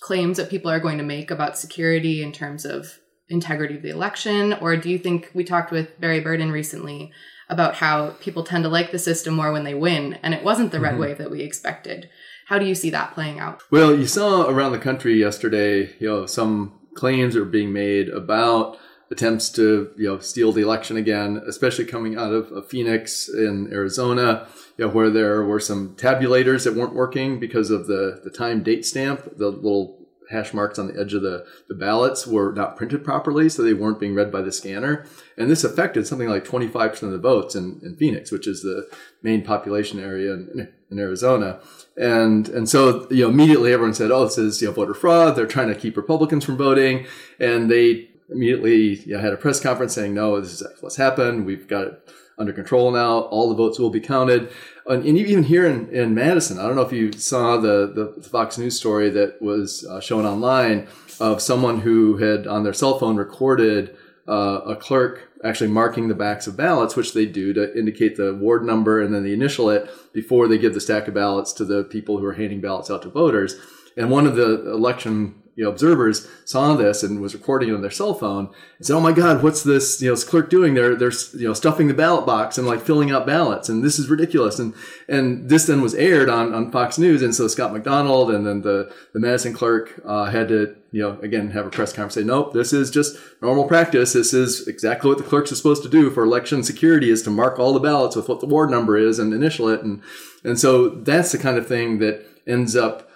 claims 0.00 0.38
that 0.38 0.48
people 0.48 0.70
are 0.70 0.80
going 0.80 0.96
to 0.96 1.04
make 1.04 1.30
about 1.30 1.58
security 1.58 2.22
in 2.22 2.32
terms 2.32 2.64
of 2.64 2.98
integrity 3.28 3.76
of 3.76 3.82
the 3.82 3.90
election? 3.90 4.54
Or 4.54 4.78
do 4.78 4.88
you 4.88 4.98
think 4.98 5.30
we 5.34 5.44
talked 5.44 5.70
with 5.70 6.00
Barry 6.00 6.20
Burden 6.20 6.50
recently 6.50 7.12
about 7.48 7.76
how 7.76 8.10
people 8.20 8.44
tend 8.44 8.64
to 8.64 8.70
like 8.70 8.92
the 8.92 8.98
system 8.98 9.34
more 9.34 9.52
when 9.52 9.64
they 9.64 9.74
win, 9.74 10.18
and 10.22 10.34
it 10.34 10.44
wasn't 10.44 10.72
the 10.72 10.80
red 10.80 10.92
mm-hmm. 10.92 11.02
wave 11.02 11.18
that 11.18 11.30
we 11.30 11.42
expected? 11.42 12.08
How 12.46 12.58
do 12.58 12.66
you 12.66 12.74
see 12.74 12.90
that 12.90 13.12
playing 13.12 13.38
out? 13.38 13.62
Well, 13.70 13.94
you 13.94 14.06
saw 14.06 14.48
around 14.48 14.72
the 14.72 14.78
country 14.78 15.18
yesterday, 15.18 15.94
you 15.98 16.08
know, 16.08 16.26
some 16.26 16.78
claims 16.94 17.36
are 17.36 17.44
being 17.44 17.72
made 17.72 18.08
about 18.08 18.78
attempts 19.10 19.48
to 19.50 19.90
you 19.96 20.06
know 20.06 20.18
steal 20.18 20.52
the 20.52 20.62
election 20.62 20.96
again, 20.96 21.42
especially 21.46 21.84
coming 21.84 22.16
out 22.16 22.32
of, 22.32 22.50
of, 22.52 22.68
Phoenix 22.68 23.28
in 23.28 23.68
Arizona, 23.72 24.48
you 24.76 24.86
know, 24.86 24.90
where 24.90 25.10
there 25.10 25.44
were 25.44 25.60
some 25.60 25.94
tabulators 25.96 26.64
that 26.64 26.74
weren't 26.74 26.94
working 26.94 27.40
because 27.40 27.70
of 27.70 27.86
the 27.86 28.20
the 28.24 28.30
time 28.30 28.62
date 28.62 28.84
stamp, 28.84 29.36
the 29.36 29.48
little 29.48 29.97
hash 30.30 30.52
marks 30.52 30.78
on 30.78 30.88
the 30.88 31.00
edge 31.00 31.14
of 31.14 31.22
the, 31.22 31.46
the 31.68 31.74
ballots 31.74 32.26
were 32.26 32.52
not 32.52 32.76
printed 32.76 33.04
properly, 33.04 33.48
so 33.48 33.62
they 33.62 33.72
weren't 33.72 34.00
being 34.00 34.14
read 34.14 34.30
by 34.30 34.40
the 34.40 34.52
scanner. 34.52 35.06
And 35.36 35.50
this 35.50 35.64
affected 35.64 36.06
something 36.06 36.28
like 36.28 36.44
25% 36.44 37.02
of 37.02 37.12
the 37.12 37.18
votes 37.18 37.54
in, 37.54 37.80
in 37.82 37.96
Phoenix, 37.96 38.30
which 38.30 38.46
is 38.46 38.62
the 38.62 38.88
main 39.22 39.42
population 39.42 39.98
area 39.98 40.32
in, 40.32 40.68
in 40.90 40.98
Arizona. 40.98 41.60
And, 41.96 42.48
and 42.48 42.68
so, 42.68 43.08
you 43.10 43.24
know, 43.24 43.30
immediately 43.30 43.72
everyone 43.72 43.94
said, 43.94 44.10
oh, 44.10 44.24
this 44.24 44.38
is, 44.38 44.60
you 44.62 44.68
know, 44.68 44.74
voter 44.74 44.94
fraud. 44.94 45.36
They're 45.36 45.46
trying 45.46 45.68
to 45.68 45.74
keep 45.74 45.96
Republicans 45.96 46.44
from 46.44 46.56
voting. 46.56 47.06
And 47.40 47.70
they 47.70 48.10
immediately 48.30 49.00
you 49.00 49.14
know, 49.14 49.20
had 49.20 49.32
a 49.32 49.36
press 49.36 49.60
conference 49.60 49.94
saying, 49.94 50.14
no, 50.14 50.40
this 50.40 50.60
is 50.60 50.66
what's 50.80 50.96
happened. 50.96 51.46
We've 51.46 51.66
got 51.66 51.86
it 51.86 52.08
under 52.38 52.52
control 52.52 52.90
now. 52.90 53.20
All 53.20 53.48
the 53.48 53.54
votes 53.54 53.78
will 53.78 53.90
be 53.90 54.00
counted. 54.00 54.50
And 54.88 55.04
even 55.06 55.42
here 55.42 55.66
in, 55.66 55.88
in 55.90 56.14
Madison, 56.14 56.58
I 56.58 56.62
don't 56.62 56.74
know 56.74 56.82
if 56.82 56.92
you 56.92 57.12
saw 57.12 57.58
the, 57.58 58.14
the 58.16 58.22
Fox 58.22 58.56
News 58.56 58.76
story 58.76 59.10
that 59.10 59.40
was 59.42 59.84
uh, 59.84 60.00
shown 60.00 60.24
online 60.24 60.88
of 61.20 61.42
someone 61.42 61.80
who 61.80 62.16
had 62.16 62.46
on 62.46 62.64
their 62.64 62.72
cell 62.72 62.98
phone 62.98 63.16
recorded 63.16 63.94
uh, 64.26 64.60
a 64.66 64.76
clerk 64.76 65.28
actually 65.44 65.70
marking 65.70 66.08
the 66.08 66.14
backs 66.14 66.46
of 66.46 66.56
ballots, 66.56 66.96
which 66.96 67.12
they 67.12 67.26
do 67.26 67.52
to 67.52 67.76
indicate 67.78 68.16
the 68.16 68.34
ward 68.34 68.64
number 68.64 69.00
and 69.00 69.14
then 69.14 69.24
they 69.24 69.32
initial 69.32 69.70
it 69.70 69.88
before 70.12 70.48
they 70.48 70.58
give 70.58 70.74
the 70.74 70.80
stack 70.80 71.06
of 71.06 71.14
ballots 71.14 71.52
to 71.52 71.64
the 71.64 71.84
people 71.84 72.18
who 72.18 72.26
are 72.26 72.34
handing 72.34 72.60
ballots 72.60 72.90
out 72.90 73.02
to 73.02 73.08
voters. 73.08 73.56
And 73.96 74.10
one 74.10 74.26
of 74.26 74.36
the 74.36 74.70
election 74.70 75.42
you 75.58 75.64
know, 75.64 75.70
observers 75.70 76.28
saw 76.44 76.74
this 76.74 77.02
and 77.02 77.20
was 77.20 77.34
recording 77.34 77.70
it 77.70 77.74
on 77.74 77.80
their 77.80 77.90
cell 77.90 78.14
phone 78.14 78.48
and 78.76 78.86
said, 78.86 78.94
"Oh 78.94 79.00
my 79.00 79.10
God, 79.10 79.42
what's 79.42 79.64
this? 79.64 80.00
You 80.00 80.08
know, 80.08 80.14
this 80.14 80.22
clerk 80.22 80.48
doing? 80.50 80.74
They're 80.74 80.94
they're 80.94 81.10
you 81.34 81.48
know 81.48 81.52
stuffing 81.52 81.88
the 81.88 81.94
ballot 81.94 82.24
box 82.24 82.58
and 82.58 82.66
like 82.66 82.80
filling 82.80 83.10
out 83.10 83.26
ballots, 83.26 83.68
and 83.68 83.82
this 83.82 83.98
is 83.98 84.08
ridiculous." 84.08 84.60
And 84.60 84.72
and 85.08 85.48
this 85.48 85.66
then 85.66 85.82
was 85.82 85.96
aired 85.96 86.28
on, 86.28 86.54
on 86.54 86.70
Fox 86.70 86.96
News, 86.96 87.22
and 87.22 87.34
so 87.34 87.48
Scott 87.48 87.72
McDonell 87.72 88.32
and 88.32 88.46
then 88.46 88.62
the 88.62 88.94
the 89.12 89.18
Madison 89.18 89.52
clerk 89.52 90.00
uh, 90.04 90.26
had 90.26 90.46
to 90.46 90.76
you 90.92 91.02
know 91.02 91.18
again 91.22 91.50
have 91.50 91.66
a 91.66 91.70
press 91.70 91.92
conference 91.92 92.14
say, 92.14 92.22
"Nope, 92.22 92.52
this 92.52 92.72
is 92.72 92.88
just 92.88 93.18
normal 93.42 93.64
practice. 93.64 94.12
This 94.12 94.32
is 94.32 94.68
exactly 94.68 95.08
what 95.08 95.18
the 95.18 95.24
clerks 95.24 95.50
are 95.50 95.56
supposed 95.56 95.82
to 95.82 95.88
do 95.88 96.08
for 96.08 96.22
election 96.22 96.62
security 96.62 97.10
is 97.10 97.22
to 97.22 97.30
mark 97.30 97.58
all 97.58 97.72
the 97.72 97.80
ballots 97.80 98.14
with 98.14 98.28
what 98.28 98.38
the 98.38 98.46
ward 98.46 98.70
number 98.70 98.96
is 98.96 99.18
and 99.18 99.34
initial 99.34 99.68
it." 99.68 99.82
And 99.82 100.02
and 100.44 100.56
so 100.56 100.88
that's 100.88 101.32
the 101.32 101.38
kind 101.38 101.58
of 101.58 101.66
thing 101.66 101.98
that 101.98 102.24
ends 102.46 102.76
up 102.76 103.07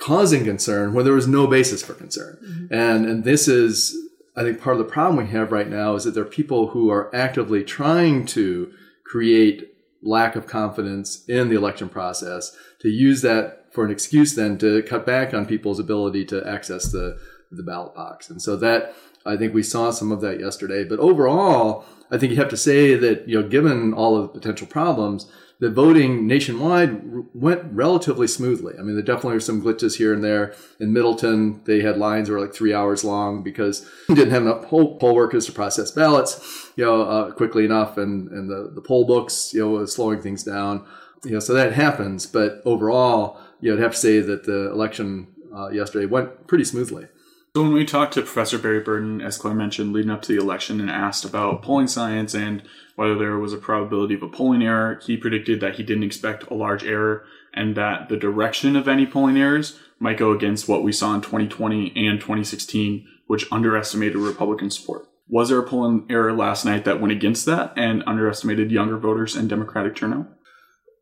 causing 0.00 0.44
concern 0.44 0.94
when 0.94 1.04
there 1.04 1.14
was 1.14 1.28
no 1.28 1.46
basis 1.46 1.82
for 1.82 1.94
concern. 1.94 2.38
Mm-hmm. 2.42 2.74
And, 2.74 3.06
and 3.06 3.24
this 3.24 3.46
is, 3.46 3.96
I 4.36 4.42
think, 4.42 4.60
part 4.60 4.76
of 4.76 4.78
the 4.78 4.92
problem 4.92 5.24
we 5.24 5.30
have 5.32 5.52
right 5.52 5.68
now 5.68 5.94
is 5.94 6.04
that 6.04 6.12
there 6.12 6.24
are 6.24 6.38
people 6.40 6.68
who 6.68 6.90
are 6.90 7.14
actively 7.14 7.62
trying 7.62 8.26
to 8.26 8.72
create 9.04 9.68
lack 10.02 10.36
of 10.36 10.46
confidence 10.46 11.24
in 11.28 11.50
the 11.50 11.56
election 11.56 11.88
process 11.88 12.56
to 12.80 12.88
use 12.88 13.20
that 13.22 13.66
for 13.72 13.84
an 13.84 13.90
excuse 13.90 14.34
then 14.34 14.56
to 14.58 14.82
cut 14.82 15.04
back 15.04 15.34
on 15.34 15.44
people's 15.46 15.78
ability 15.78 16.24
to 16.24 16.46
access 16.46 16.90
the 16.90 17.20
the 17.50 17.62
ballot 17.62 17.94
box. 17.94 18.30
And 18.30 18.40
so 18.40 18.56
that, 18.56 18.94
I 19.26 19.36
think 19.36 19.52
we 19.52 19.62
saw 19.62 19.90
some 19.90 20.12
of 20.12 20.20
that 20.20 20.40
yesterday. 20.40 20.84
But 20.84 21.00
overall, 21.00 21.84
I 22.10 22.16
think 22.16 22.30
you 22.30 22.38
have 22.38 22.48
to 22.50 22.56
say 22.56 22.94
that, 22.94 23.28
you 23.28 23.40
know, 23.40 23.48
given 23.48 23.92
all 23.92 24.16
of 24.16 24.22
the 24.22 24.38
potential 24.38 24.66
problems, 24.66 25.30
the 25.60 25.70
voting 25.70 26.26
nationwide 26.26 27.02
went 27.34 27.62
relatively 27.72 28.26
smoothly. 28.26 28.74
I 28.78 28.82
mean, 28.82 28.94
there 28.94 29.04
definitely 29.04 29.34
were 29.34 29.40
some 29.40 29.62
glitches 29.62 29.98
here 29.98 30.14
and 30.14 30.24
there. 30.24 30.54
In 30.80 30.92
Middleton, 30.92 31.62
they 31.64 31.82
had 31.82 31.98
lines 31.98 32.28
that 32.28 32.34
were 32.34 32.40
like 32.40 32.54
three 32.54 32.72
hours 32.72 33.04
long 33.04 33.42
because 33.42 33.86
they 34.08 34.14
didn't 34.14 34.32
have 34.32 34.42
enough 34.42 34.64
poll, 34.64 34.96
poll 34.98 35.14
workers 35.14 35.44
to 35.46 35.52
process 35.52 35.90
ballots, 35.90 36.70
you 36.76 36.84
know, 36.84 37.02
uh, 37.02 37.30
quickly 37.32 37.66
enough, 37.66 37.98
and 37.98 38.30
and 38.30 38.48
the 38.48 38.72
the 38.74 38.80
poll 38.80 39.04
books, 39.06 39.52
you 39.52 39.60
know, 39.60 39.70
was 39.70 39.94
slowing 39.94 40.22
things 40.22 40.42
down. 40.42 40.86
You 41.24 41.32
know, 41.32 41.40
so 41.40 41.52
that 41.52 41.74
happens. 41.74 42.26
But 42.26 42.62
overall, 42.64 43.38
you 43.60 43.70
know, 43.70 43.76
I'd 43.76 43.82
have 43.82 43.92
to 43.92 43.98
say 43.98 44.20
that 44.20 44.44
the 44.44 44.70
election 44.70 45.28
uh, 45.54 45.68
yesterday 45.68 46.06
went 46.06 46.46
pretty 46.46 46.64
smoothly. 46.64 47.06
So 47.54 47.62
when 47.62 47.72
we 47.72 47.84
talked 47.84 48.14
to 48.14 48.22
Professor 48.22 48.58
Barry 48.58 48.78
Burden, 48.78 49.20
as 49.20 49.36
Claire 49.36 49.54
mentioned, 49.54 49.92
leading 49.92 50.12
up 50.12 50.22
to 50.22 50.32
the 50.32 50.40
election 50.40 50.80
and 50.80 50.88
asked 50.88 51.24
about 51.24 51.62
polling 51.62 51.88
science 51.88 52.32
and 52.32 52.62
whether 52.94 53.18
there 53.18 53.38
was 53.38 53.52
a 53.52 53.58
probability 53.58 54.14
of 54.14 54.22
a 54.22 54.28
polling 54.28 54.62
error, 54.62 55.00
he 55.04 55.16
predicted 55.16 55.60
that 55.60 55.74
he 55.74 55.82
didn't 55.82 56.04
expect 56.04 56.48
a 56.48 56.54
large 56.54 56.84
error 56.84 57.24
and 57.52 57.76
that 57.76 58.08
the 58.08 58.16
direction 58.16 58.76
of 58.76 58.86
any 58.86 59.04
polling 59.04 59.36
errors 59.36 59.80
might 59.98 60.16
go 60.16 60.30
against 60.30 60.68
what 60.68 60.84
we 60.84 60.92
saw 60.92 61.12
in 61.12 61.22
2020 61.22 61.92
and 61.96 62.20
2016, 62.20 63.04
which 63.26 63.50
underestimated 63.50 64.16
Republican 64.16 64.70
support. 64.70 65.08
Was 65.28 65.48
there 65.48 65.58
a 65.58 65.66
polling 65.66 66.06
error 66.08 66.32
last 66.32 66.64
night 66.64 66.84
that 66.84 67.00
went 67.00 67.12
against 67.12 67.46
that 67.46 67.72
and 67.76 68.04
underestimated 68.06 68.70
younger 68.70 68.96
voters 68.96 69.34
and 69.34 69.48
Democratic 69.48 69.96
turnout? 69.96 70.28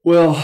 Well, 0.02 0.42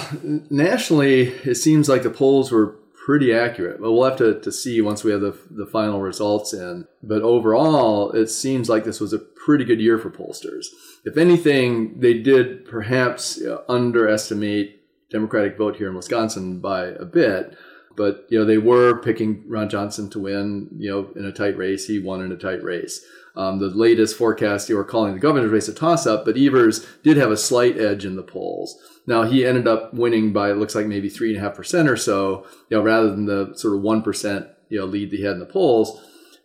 nationally, 0.50 1.28
it 1.44 1.54
seems 1.54 1.88
like 1.88 2.02
the 2.02 2.10
polls 2.10 2.52
were 2.52 2.76
pretty 3.04 3.34
accurate. 3.34 3.80
But 3.80 3.92
we'll 3.92 4.08
have 4.08 4.18
to, 4.18 4.40
to 4.40 4.52
see 4.52 4.80
once 4.80 5.04
we 5.04 5.12
have 5.12 5.20
the, 5.20 5.36
the 5.50 5.66
final 5.66 6.00
results 6.00 6.52
in. 6.52 6.86
But 7.02 7.22
overall, 7.22 8.10
it 8.12 8.28
seems 8.28 8.68
like 8.68 8.84
this 8.84 9.00
was 9.00 9.12
a 9.12 9.18
pretty 9.18 9.64
good 9.64 9.80
year 9.80 9.98
for 9.98 10.10
pollsters. 10.10 10.66
If 11.04 11.16
anything, 11.16 12.00
they 12.00 12.14
did 12.14 12.64
perhaps 12.64 13.40
underestimate 13.68 14.80
Democratic 15.10 15.58
vote 15.58 15.76
here 15.76 15.88
in 15.88 15.96
Wisconsin 15.96 16.60
by 16.60 16.86
a 16.86 17.04
bit. 17.04 17.56
But 17.96 18.26
you 18.28 18.38
know 18.38 18.44
they 18.44 18.58
were 18.58 19.00
picking 19.00 19.44
Ron 19.46 19.68
Johnson 19.68 20.10
to 20.10 20.18
win. 20.18 20.68
You 20.76 20.90
know 20.90 21.10
in 21.14 21.24
a 21.24 21.32
tight 21.32 21.56
race, 21.56 21.86
he 21.86 22.00
won 22.00 22.22
in 22.22 22.32
a 22.32 22.36
tight 22.36 22.62
race. 22.64 23.04
Um, 23.36 23.58
the 23.58 23.68
latest 23.68 24.16
forecast, 24.16 24.68
you 24.68 24.76
were 24.76 24.84
calling 24.84 25.14
the 25.14 25.20
governor's 25.20 25.50
race 25.50 25.68
a 25.68 25.74
toss-up, 25.74 26.24
but 26.24 26.36
Evers 26.36 26.86
did 27.02 27.16
have 27.16 27.32
a 27.32 27.36
slight 27.36 27.76
edge 27.76 28.04
in 28.04 28.14
the 28.14 28.22
polls. 28.22 28.78
Now 29.06 29.24
he 29.24 29.44
ended 29.44 29.66
up 29.66 29.92
winning 29.92 30.32
by 30.32 30.50
it 30.50 30.56
looks 30.56 30.74
like 30.74 30.86
maybe 30.86 31.08
three 31.08 31.30
and 31.30 31.38
a 31.38 31.40
half 31.40 31.56
percent 31.56 31.88
or 31.88 31.96
so, 31.96 32.46
you 32.68 32.76
know, 32.76 32.82
rather 32.82 33.10
than 33.10 33.26
the 33.26 33.52
sort 33.56 33.74
of 33.74 33.82
one 33.82 34.02
percent 34.02 34.46
you 34.68 34.78
know 34.78 34.86
lead 34.86 35.12
he 35.12 35.22
had 35.22 35.34
in 35.34 35.40
the 35.40 35.46
polls. 35.46 36.00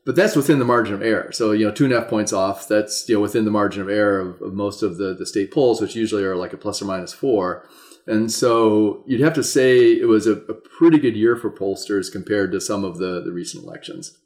But 0.05 0.15
that's 0.15 0.36
within 0.36 0.60
the 0.60 0.65
margin 0.65 0.96
of 0.96 1.01
error. 1.01 1.31
So 1.31 1.51
you 1.51 1.65
know, 1.65 1.72
two 1.72 1.86
and 1.86 1.93
a 1.93 2.00
half 2.00 2.10
points 2.10 2.34
off. 2.34 2.67
That's 2.67 3.08
you 3.08 3.15
know 3.15 3.22
within 3.22 3.46
the 3.46 3.51
margin 3.51 3.81
of 3.81 3.89
error 3.89 4.19
of, 4.19 4.41
of 4.41 4.53
most 4.53 4.81
of 4.81 4.98
the 4.98 5.13
the 5.13 5.25
state 5.25 5.51
polls, 5.51 5.81
which 5.81 5.96
usually 5.96 6.24
are 6.24 6.36
like 6.36 6.53
a 6.53 6.58
plus 6.58 6.81
or 6.81 6.86
minus 6.86 7.13
four. 7.13 7.67
And 8.08 8.31
so 8.31 9.03
you'd 9.05 9.22
have 9.22 9.36
to 9.36 9.43
say 9.43 9.91
it 9.91 10.08
was 10.08 10.25
a, 10.25 10.34
a 10.34 10.53
pretty 10.53 10.98
good 10.98 11.15
year 11.15 11.36
for 11.36 11.51
pollsters 11.51 12.12
compared 12.12 12.51
to 12.53 12.62
some 12.62 12.84
of 12.84 12.98
the 12.98 13.22
the 13.22 13.31
recent 13.31 13.63
elections. 13.63 14.17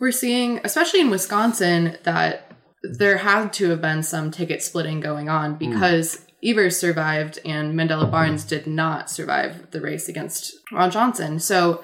We're 0.00 0.12
seeing, 0.12 0.60
especially 0.64 1.00
in 1.00 1.10
Wisconsin, 1.10 1.96
that 2.04 2.52
there 2.82 3.18
had 3.18 3.52
to 3.54 3.70
have 3.70 3.80
been 3.80 4.02
some 4.02 4.30
ticket 4.30 4.62
splitting 4.62 5.00
going 5.00 5.28
on 5.28 5.56
because 5.56 6.16
mm. 6.16 6.50
Evers 6.50 6.76
survived 6.76 7.40
and 7.44 7.74
Mandela 7.74 8.08
Barnes 8.08 8.44
did 8.44 8.66
not 8.66 9.10
survive 9.10 9.70
the 9.72 9.80
race 9.80 10.08
against 10.08 10.54
Ron 10.70 10.90
Johnson. 10.90 11.40
So, 11.40 11.82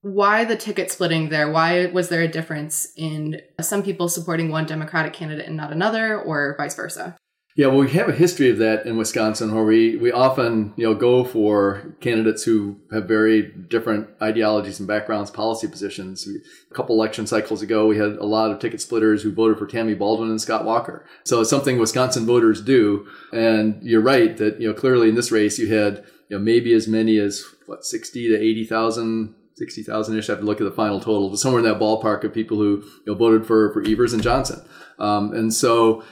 why 0.00 0.44
the 0.44 0.56
ticket 0.56 0.90
splitting 0.90 1.28
there? 1.28 1.48
Why 1.48 1.86
was 1.86 2.08
there 2.08 2.22
a 2.22 2.28
difference 2.28 2.88
in 2.96 3.40
some 3.60 3.84
people 3.84 4.08
supporting 4.08 4.50
one 4.50 4.66
Democratic 4.66 5.12
candidate 5.12 5.46
and 5.46 5.56
not 5.56 5.70
another, 5.70 6.20
or 6.20 6.56
vice 6.58 6.74
versa? 6.74 7.16
Yeah, 7.54 7.66
well, 7.66 7.80
we 7.80 7.90
have 7.90 8.08
a 8.08 8.12
history 8.12 8.48
of 8.48 8.56
that 8.58 8.86
in 8.86 8.96
Wisconsin, 8.96 9.54
where 9.54 9.64
we 9.64 9.96
we 9.96 10.10
often 10.10 10.72
you 10.76 10.86
know 10.86 10.94
go 10.94 11.22
for 11.22 11.94
candidates 12.00 12.44
who 12.44 12.80
have 12.90 13.06
very 13.06 13.42
different 13.42 14.08
ideologies 14.22 14.78
and 14.78 14.88
backgrounds, 14.88 15.30
policy 15.30 15.68
positions. 15.68 16.26
A 16.26 16.74
couple 16.74 16.96
election 16.96 17.26
cycles 17.26 17.60
ago, 17.60 17.86
we 17.86 17.98
had 17.98 18.12
a 18.12 18.24
lot 18.24 18.50
of 18.50 18.58
ticket 18.58 18.80
splitters 18.80 19.22
who 19.22 19.34
voted 19.34 19.58
for 19.58 19.66
Tammy 19.66 19.92
Baldwin 19.92 20.30
and 20.30 20.40
Scott 20.40 20.64
Walker. 20.64 21.04
So 21.24 21.42
it's 21.42 21.50
something 21.50 21.78
Wisconsin 21.78 22.24
voters 22.24 22.62
do. 22.62 23.06
And 23.34 23.82
you're 23.82 24.00
right 24.00 24.34
that 24.38 24.58
you 24.58 24.68
know 24.68 24.74
clearly 24.74 25.10
in 25.10 25.14
this 25.14 25.30
race 25.30 25.58
you 25.58 25.74
had 25.74 26.04
you 26.30 26.38
know 26.38 26.42
maybe 26.42 26.72
as 26.72 26.88
many 26.88 27.18
as 27.18 27.44
what 27.66 27.84
sixty 27.84 28.28
to 28.28 28.40
eighty 28.40 28.64
thousand 28.64 29.34
60,000 29.56 30.18
ish. 30.18 30.28
I 30.28 30.32
have 30.32 30.40
to 30.40 30.46
look 30.46 30.62
at 30.62 30.64
the 30.64 30.72
final 30.72 30.98
total, 30.98 31.28
but 31.28 31.38
somewhere 31.38 31.60
in 31.60 31.66
that 31.66 31.78
ballpark 31.78 32.24
of 32.24 32.32
people 32.32 32.56
who 32.56 32.78
you 32.80 33.02
know, 33.06 33.14
voted 33.14 33.46
for, 33.46 33.70
for 33.74 33.84
Evers 33.86 34.14
and 34.14 34.22
Johnson. 34.22 34.64
Um, 34.98 35.34
and 35.34 35.52
so 35.52 36.02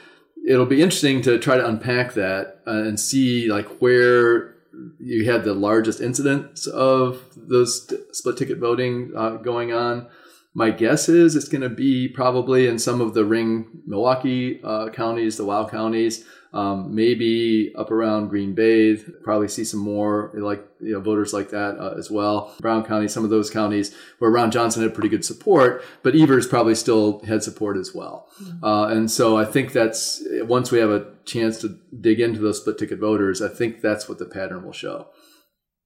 it'll 0.47 0.67
be 0.67 0.83
interesting 0.83 1.23
to 1.23 1.39
try 1.39 1.57
to 1.57 1.67
unpack 1.67 2.15
that 2.15 2.61
uh, 2.67 2.83
and 2.83 2.99
see 2.99 3.51
like 3.51 3.67
where 3.81 4.55
you 4.99 5.31
had 5.31 5.45
the 5.45 5.55
largest 5.55 6.01
incidence 6.01 6.67
of 6.67 7.23
those 7.37 7.93
split 8.13 8.37
ticket 8.37 8.59
voting 8.59 9.13
uh, 9.17 9.37
going 9.37 9.73
on. 9.73 10.07
My 10.53 10.71
guess 10.71 11.09
is 11.09 11.37
it's 11.37 11.49
going 11.49 11.63
to 11.63 11.69
be 11.69 12.09
probably 12.09 12.67
in 12.67 12.79
some 12.79 13.01
of 13.01 13.15
the 13.15 13.25
ring 13.25 13.83
Milwaukee 13.87 14.61
uh, 14.65 14.89
counties, 14.91 15.37
the 15.37 15.45
WOW 15.45 15.69
counties. 15.69 16.25
Um, 16.53 16.97
maybe 16.97 17.73
up 17.77 17.93
around 17.93 18.27
Green 18.27 18.57
Bay, 18.57 18.97
probably 19.23 19.47
see 19.47 19.63
some 19.63 19.79
more 19.79 20.33
like 20.35 20.67
you 20.81 20.93
know 20.93 21.01
voters 21.01 21.33
like 21.33 21.51
that 21.51 21.79
uh, 21.79 21.95
as 21.97 22.11
well. 22.11 22.53
Brown 22.59 22.85
County, 22.85 23.07
some 23.07 23.23
of 23.23 23.31
those 23.31 23.51
counties 23.51 23.95
where 24.19 24.33
Ron 24.33 24.51
Johnson 24.51 24.83
had 24.83 24.93
pretty 24.93 25.09
good 25.09 25.25
support, 25.25 25.85
but 26.03 26.17
Evers 26.17 26.49
probably 26.49 26.75
still 26.75 27.21
had 27.21 27.45
support 27.45 27.77
as 27.77 27.95
well. 27.95 28.27
Mm-hmm. 28.43 28.65
Uh, 28.65 28.89
and 28.89 29.09
so 29.09 29.37
I 29.37 29.45
think 29.45 29.73
that's 29.73 30.25
once 30.41 30.73
we 30.73 30.81
have 30.81 30.91
a 30.91 31.13
chance 31.25 31.61
to 31.61 31.79
dig 32.01 32.19
into 32.19 32.41
those 32.41 32.61
split 32.61 32.79
ticket 32.79 32.99
voters, 32.99 33.41
I 33.41 33.49
think 33.49 33.81
that's 33.81 34.09
what 34.09 34.19
the 34.19 34.27
pattern 34.27 34.65
will 34.65 34.73
show. 34.73 35.07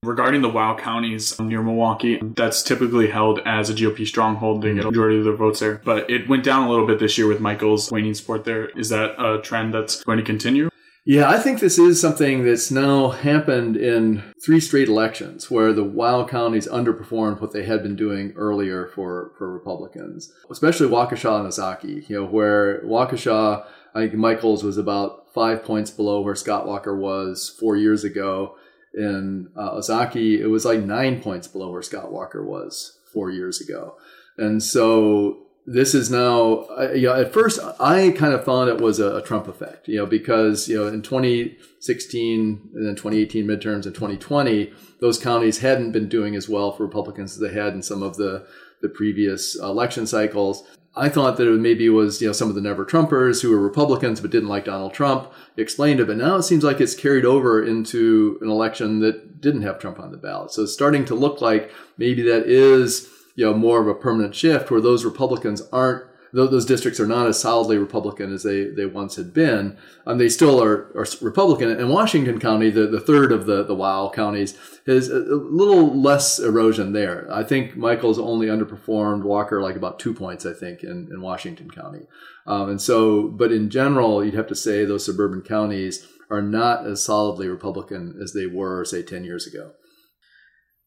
Regarding 0.05 0.41
the 0.41 0.49
WOW 0.49 0.75
counties 0.75 1.39
near 1.39 1.63
Milwaukee, 1.63 2.19
that's 2.21 2.61
typically 2.61 3.09
held 3.09 3.39
as 3.45 3.69
a 3.71 3.73
GOP 3.73 4.05
stronghold. 4.05 4.61
They 4.61 4.73
get 4.73 4.83
a 4.83 4.91
majority 4.91 5.17
of 5.17 5.25
their 5.25 5.35
votes 5.35 5.59
there. 5.59 5.81
But 5.83 6.09
it 6.09 6.29
went 6.29 6.43
down 6.43 6.67
a 6.67 6.69
little 6.69 6.85
bit 6.85 6.99
this 6.99 7.17
year 7.17 7.27
with 7.27 7.39
Michels' 7.39 7.91
waning 7.91 8.13
support 8.13 8.45
there. 8.45 8.67
Is 8.77 8.89
that 8.89 9.19
a 9.19 9.41
trend 9.41 9.73
that's 9.73 10.03
going 10.03 10.19
to 10.19 10.23
continue? 10.23 10.69
Yeah, 11.07 11.29
I 11.29 11.37
think 11.37 11.59
this 11.59 11.77
is 11.77 12.01
something 12.01 12.45
that's 12.45 12.71
now 12.71 13.09
happened 13.09 13.77
in 13.77 14.23
three 14.43 14.59
straight 14.59 14.87
elections 14.87 15.51
where 15.51 15.71
the 15.71 15.83
WOW 15.83 16.25
counties 16.25 16.67
underperformed 16.67 17.41
what 17.41 17.51
they 17.51 17.63
had 17.63 17.83
been 17.83 17.95
doing 17.95 18.33
earlier 18.35 18.87
for, 18.87 19.31
for 19.37 19.51
Republicans, 19.51 20.33
especially 20.49 20.87
Waukesha 20.87 21.39
and 21.39 21.47
Ozaukee, 21.47 22.09
you 22.09 22.21
know, 22.21 22.25
where 22.25 22.81
Waukesha, 22.81 23.65
I 23.93 23.99
think 23.99 24.15
Michels 24.15 24.63
was 24.63 24.79
about 24.79 25.31
five 25.31 25.63
points 25.63 25.91
below 25.91 26.21
where 26.21 26.33
Scott 26.33 26.65
Walker 26.65 26.97
was 26.97 27.55
four 27.59 27.75
years 27.75 28.03
ago 28.03 28.55
in 28.95 29.49
uh, 29.55 29.71
Ozaukee, 29.71 30.39
it 30.39 30.47
was 30.47 30.65
like 30.65 30.79
nine 30.79 31.21
points 31.21 31.47
below 31.47 31.71
where 31.71 31.81
Scott 31.81 32.11
Walker 32.11 32.43
was 32.43 32.97
four 33.13 33.29
years 33.29 33.61
ago. 33.61 33.95
And 34.37 34.61
so 34.63 35.45
this 35.67 35.95
is 35.95 36.11
now, 36.11 36.67
uh, 36.77 36.91
you 36.93 37.07
know, 37.07 37.15
at 37.15 37.33
first 37.33 37.59
I 37.79 38.11
kind 38.11 38.33
of 38.33 38.43
thought 38.43 38.67
it 38.67 38.79
was 38.79 38.99
a, 38.99 39.17
a, 39.17 39.21
Trump 39.21 39.47
effect, 39.47 39.87
you 39.87 39.97
know, 39.97 40.05
because, 40.05 40.67
you 40.67 40.77
know, 40.77 40.87
in 40.87 41.01
2016 41.01 42.69
and 42.73 42.85
then 42.85 42.95
2018 42.95 43.45
midterms 43.45 43.85
and 43.85 43.95
2020, 43.95 44.71
those 44.99 45.17
counties 45.17 45.59
hadn't 45.59 45.91
been 45.91 46.07
doing 46.07 46.35
as 46.35 46.47
well 46.47 46.71
for 46.71 46.83
Republicans 46.83 47.33
as 47.33 47.39
they 47.39 47.53
had 47.53 47.73
in 47.73 47.81
some 47.81 48.03
of 48.03 48.15
the, 48.17 48.45
the 48.81 48.89
previous 48.89 49.55
election 49.59 50.05
cycles. 50.05 50.63
I 50.97 51.09
thought 51.09 51.37
that 51.37 51.47
it 51.47 51.59
maybe 51.59 51.87
it 51.87 51.89
was 51.89 52.21
you 52.21 52.27
know 52.27 52.33
some 52.33 52.49
of 52.49 52.55
the 52.55 52.61
never 52.61 52.85
Trumpers 52.85 53.41
who 53.41 53.51
were 53.51 53.59
Republicans 53.59 54.21
but 54.21 54.31
didn't 54.31 54.49
like 54.49 54.65
Donald 54.65 54.93
Trump 54.93 55.31
explained 55.57 55.99
it, 55.99 56.07
but 56.07 56.17
now 56.17 56.37
it 56.37 56.43
seems 56.43 56.63
like 56.63 56.79
it's 56.79 56.95
carried 56.95 57.25
over 57.25 57.63
into 57.63 58.37
an 58.41 58.49
election 58.49 58.99
that 58.99 59.41
didn't 59.41 59.63
have 59.63 59.79
Trump 59.79 59.99
on 59.99 60.11
the 60.11 60.17
ballot. 60.17 60.51
So 60.51 60.63
it's 60.63 60.73
starting 60.73 61.05
to 61.05 61.15
look 61.15 61.41
like 61.41 61.71
maybe 61.97 62.21
that 62.23 62.45
is 62.45 63.09
you 63.35 63.45
know 63.45 63.53
more 63.53 63.81
of 63.81 63.87
a 63.87 63.95
permanent 63.95 64.35
shift 64.35 64.71
where 64.71 64.81
those 64.81 65.03
Republicans 65.03 65.61
aren't 65.73 66.05
those 66.35 66.65
districts 66.65 66.99
are 66.99 67.07
not 67.07 67.27
as 67.27 67.39
solidly 67.39 67.77
Republican 67.77 68.33
as 68.33 68.43
they, 68.43 68.65
they 68.65 68.85
once 68.85 69.15
had 69.15 69.33
been. 69.33 69.77
Um, 70.05 70.17
they 70.17 70.27
still 70.27 70.61
are, 70.61 70.91
are 70.93 71.05
Republican. 71.21 71.71
And 71.71 71.89
Washington 71.89 72.39
County, 72.39 72.69
the, 72.69 72.87
the 72.87 72.99
third 72.99 73.31
of 73.31 73.45
the, 73.45 73.63
the 73.63 73.73
WOW 73.73 74.11
counties, 74.13 74.57
is 74.85 75.09
a, 75.09 75.19
little 75.19 75.97
less 75.97 76.37
erosion 76.39 76.91
there. 76.91 77.25
I 77.31 77.43
think 77.43 77.77
Michels 77.77 78.19
only 78.19 78.47
underperformed 78.47 79.23
Walker 79.23 79.61
like 79.61 79.77
about 79.77 79.97
two 79.97 80.13
points, 80.13 80.45
I 80.45 80.53
think, 80.53 80.83
in, 80.83 81.07
in 81.09 81.21
Washington 81.21 81.71
County. 81.71 82.05
Um, 82.45 82.69
and 82.69 82.81
so, 82.81 83.29
but 83.29 83.53
in 83.53 83.69
general, 83.69 84.23
you'd 84.23 84.33
have 84.33 84.47
to 84.47 84.55
say 84.55 84.83
those 84.83 85.05
suburban 85.05 85.41
counties 85.41 86.05
are 86.29 86.41
not 86.41 86.85
as 86.85 87.03
solidly 87.03 87.47
Republican 87.47 88.19
as 88.21 88.33
they 88.33 88.45
were, 88.45 88.83
say, 88.83 89.01
10 89.01 89.23
years 89.23 89.47
ago. 89.47 89.71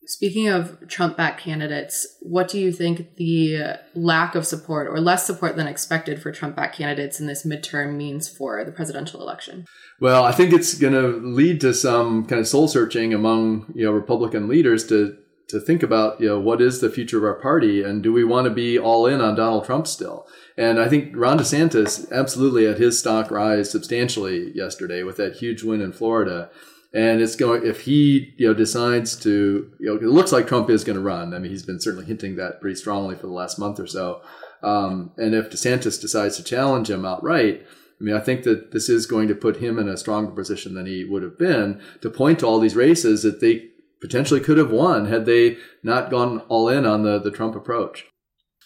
Speaking 0.08 0.48
of 0.48 0.88
Trump 0.88 1.18
back 1.18 1.38
candidates, 1.38 2.16
what 2.22 2.48
do 2.48 2.58
you 2.58 2.72
think 2.72 3.16
the 3.16 3.78
lack 3.94 4.34
of 4.34 4.46
support 4.46 4.88
or 4.88 5.00
less 5.00 5.26
support 5.26 5.54
than 5.54 5.66
expected 5.66 6.22
for 6.22 6.32
Trump 6.32 6.56
back 6.56 6.72
candidates 6.72 7.20
in 7.20 7.26
this 7.26 7.44
midterm 7.44 7.94
means 7.94 8.26
for 8.26 8.64
the 8.64 8.72
presidential 8.72 9.20
election? 9.20 9.66
Well, 10.00 10.24
I 10.24 10.32
think 10.32 10.54
it's 10.54 10.78
going 10.78 10.94
to 10.94 11.08
lead 11.08 11.60
to 11.60 11.74
some 11.74 12.24
kind 12.24 12.40
of 12.40 12.48
soul 12.48 12.68
searching 12.68 13.12
among 13.12 13.70
you 13.74 13.84
know 13.84 13.92
Republican 13.92 14.48
leaders 14.48 14.86
to 14.86 15.14
to 15.48 15.60
think 15.60 15.82
about, 15.82 16.20
you 16.20 16.28
know, 16.28 16.40
what 16.40 16.62
is 16.62 16.80
the 16.80 16.90
future 16.90 17.18
of 17.18 17.24
our 17.24 17.40
party 17.40 17.82
and 17.82 18.02
do 18.02 18.12
we 18.12 18.24
want 18.24 18.46
to 18.46 18.50
be 18.50 18.78
all 18.78 19.06
in 19.06 19.20
on 19.20 19.34
Donald 19.34 19.64
Trump 19.64 19.86
still? 19.86 20.26
And 20.56 20.78
I 20.80 20.88
think 20.88 21.14
Ron 21.16 21.38
DeSantis 21.38 22.10
absolutely 22.12 22.64
had 22.66 22.78
his 22.78 22.98
stock 22.98 23.30
rise 23.30 23.70
substantially 23.70 24.52
yesterday 24.54 25.02
with 25.02 25.16
that 25.18 25.36
huge 25.36 25.62
win 25.62 25.80
in 25.80 25.92
Florida. 25.92 26.50
And 26.94 27.20
it's 27.20 27.36
going 27.36 27.66
if 27.66 27.82
he 27.82 28.34
you 28.38 28.48
know 28.48 28.54
decides 28.54 29.16
to 29.20 29.70
you 29.78 29.86
know 29.86 29.96
it 29.96 30.02
looks 30.02 30.32
like 30.32 30.46
Trump 30.46 30.70
is 30.70 30.84
going 30.84 30.96
to 30.96 31.04
run. 31.04 31.34
I 31.34 31.38
mean 31.38 31.50
he's 31.50 31.64
been 31.64 31.80
certainly 31.80 32.06
hinting 32.06 32.36
that 32.36 32.60
pretty 32.60 32.76
strongly 32.76 33.14
for 33.14 33.26
the 33.26 33.32
last 33.32 33.58
month 33.58 33.78
or 33.78 33.86
so. 33.86 34.22
Um, 34.62 35.12
and 35.16 35.34
if 35.34 35.50
DeSantis 35.50 36.00
decides 36.00 36.36
to 36.36 36.42
challenge 36.42 36.90
him 36.90 37.04
outright, 37.04 37.62
I 38.00 38.04
mean 38.04 38.14
I 38.14 38.20
think 38.20 38.44
that 38.44 38.72
this 38.72 38.88
is 38.88 39.06
going 39.06 39.28
to 39.28 39.34
put 39.34 39.58
him 39.58 39.78
in 39.78 39.88
a 39.88 39.98
stronger 39.98 40.30
position 40.30 40.74
than 40.74 40.86
he 40.86 41.04
would 41.04 41.22
have 41.22 41.38
been 41.38 41.80
to 42.00 42.10
point 42.10 42.38
to 42.40 42.46
all 42.46 42.58
these 42.58 42.76
races 42.76 43.22
that 43.22 43.40
they 43.40 43.68
potentially 44.00 44.40
could 44.40 44.58
have 44.58 44.70
won 44.70 45.06
had 45.06 45.26
they 45.26 45.58
not 45.82 46.10
gone 46.10 46.40
all 46.48 46.68
in 46.68 46.86
on 46.86 47.02
the 47.02 47.18
the 47.18 47.30
Trump 47.30 47.54
approach. 47.54 48.06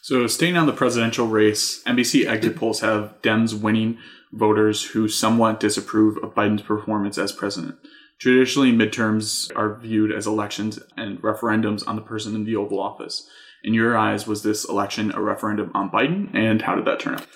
So, 0.02 0.26
staying 0.26 0.56
on 0.56 0.66
the 0.66 0.72
presidential 0.72 1.28
race, 1.28 1.80
NBC 1.84 2.26
exit 2.26 2.56
polls 2.56 2.80
have 2.80 3.14
Dems 3.22 3.54
winning 3.54 3.98
voters 4.32 4.82
who 4.82 5.06
somewhat 5.06 5.60
disapprove 5.60 6.16
of 6.24 6.34
Biden's 6.34 6.62
performance 6.62 7.18
as 7.18 7.30
president. 7.30 7.76
Traditionally, 8.18 8.72
midterms 8.72 9.50
are 9.56 9.78
viewed 9.80 10.12
as 10.12 10.26
elections 10.26 10.78
and 10.96 11.20
referendums 11.22 11.86
on 11.86 11.96
the 11.96 12.02
person 12.02 12.34
in 12.34 12.44
the 12.44 12.56
Oval 12.56 12.80
Office. 12.80 13.28
In 13.64 13.74
your 13.74 13.96
eyes, 13.96 14.26
was 14.26 14.42
this 14.42 14.64
election 14.68 15.12
a 15.14 15.20
referendum 15.20 15.70
on 15.74 15.90
Biden, 15.90 16.34
and 16.34 16.62
how 16.62 16.74
did 16.74 16.84
that 16.84 17.00
turn 17.00 17.14
out? 17.14 17.26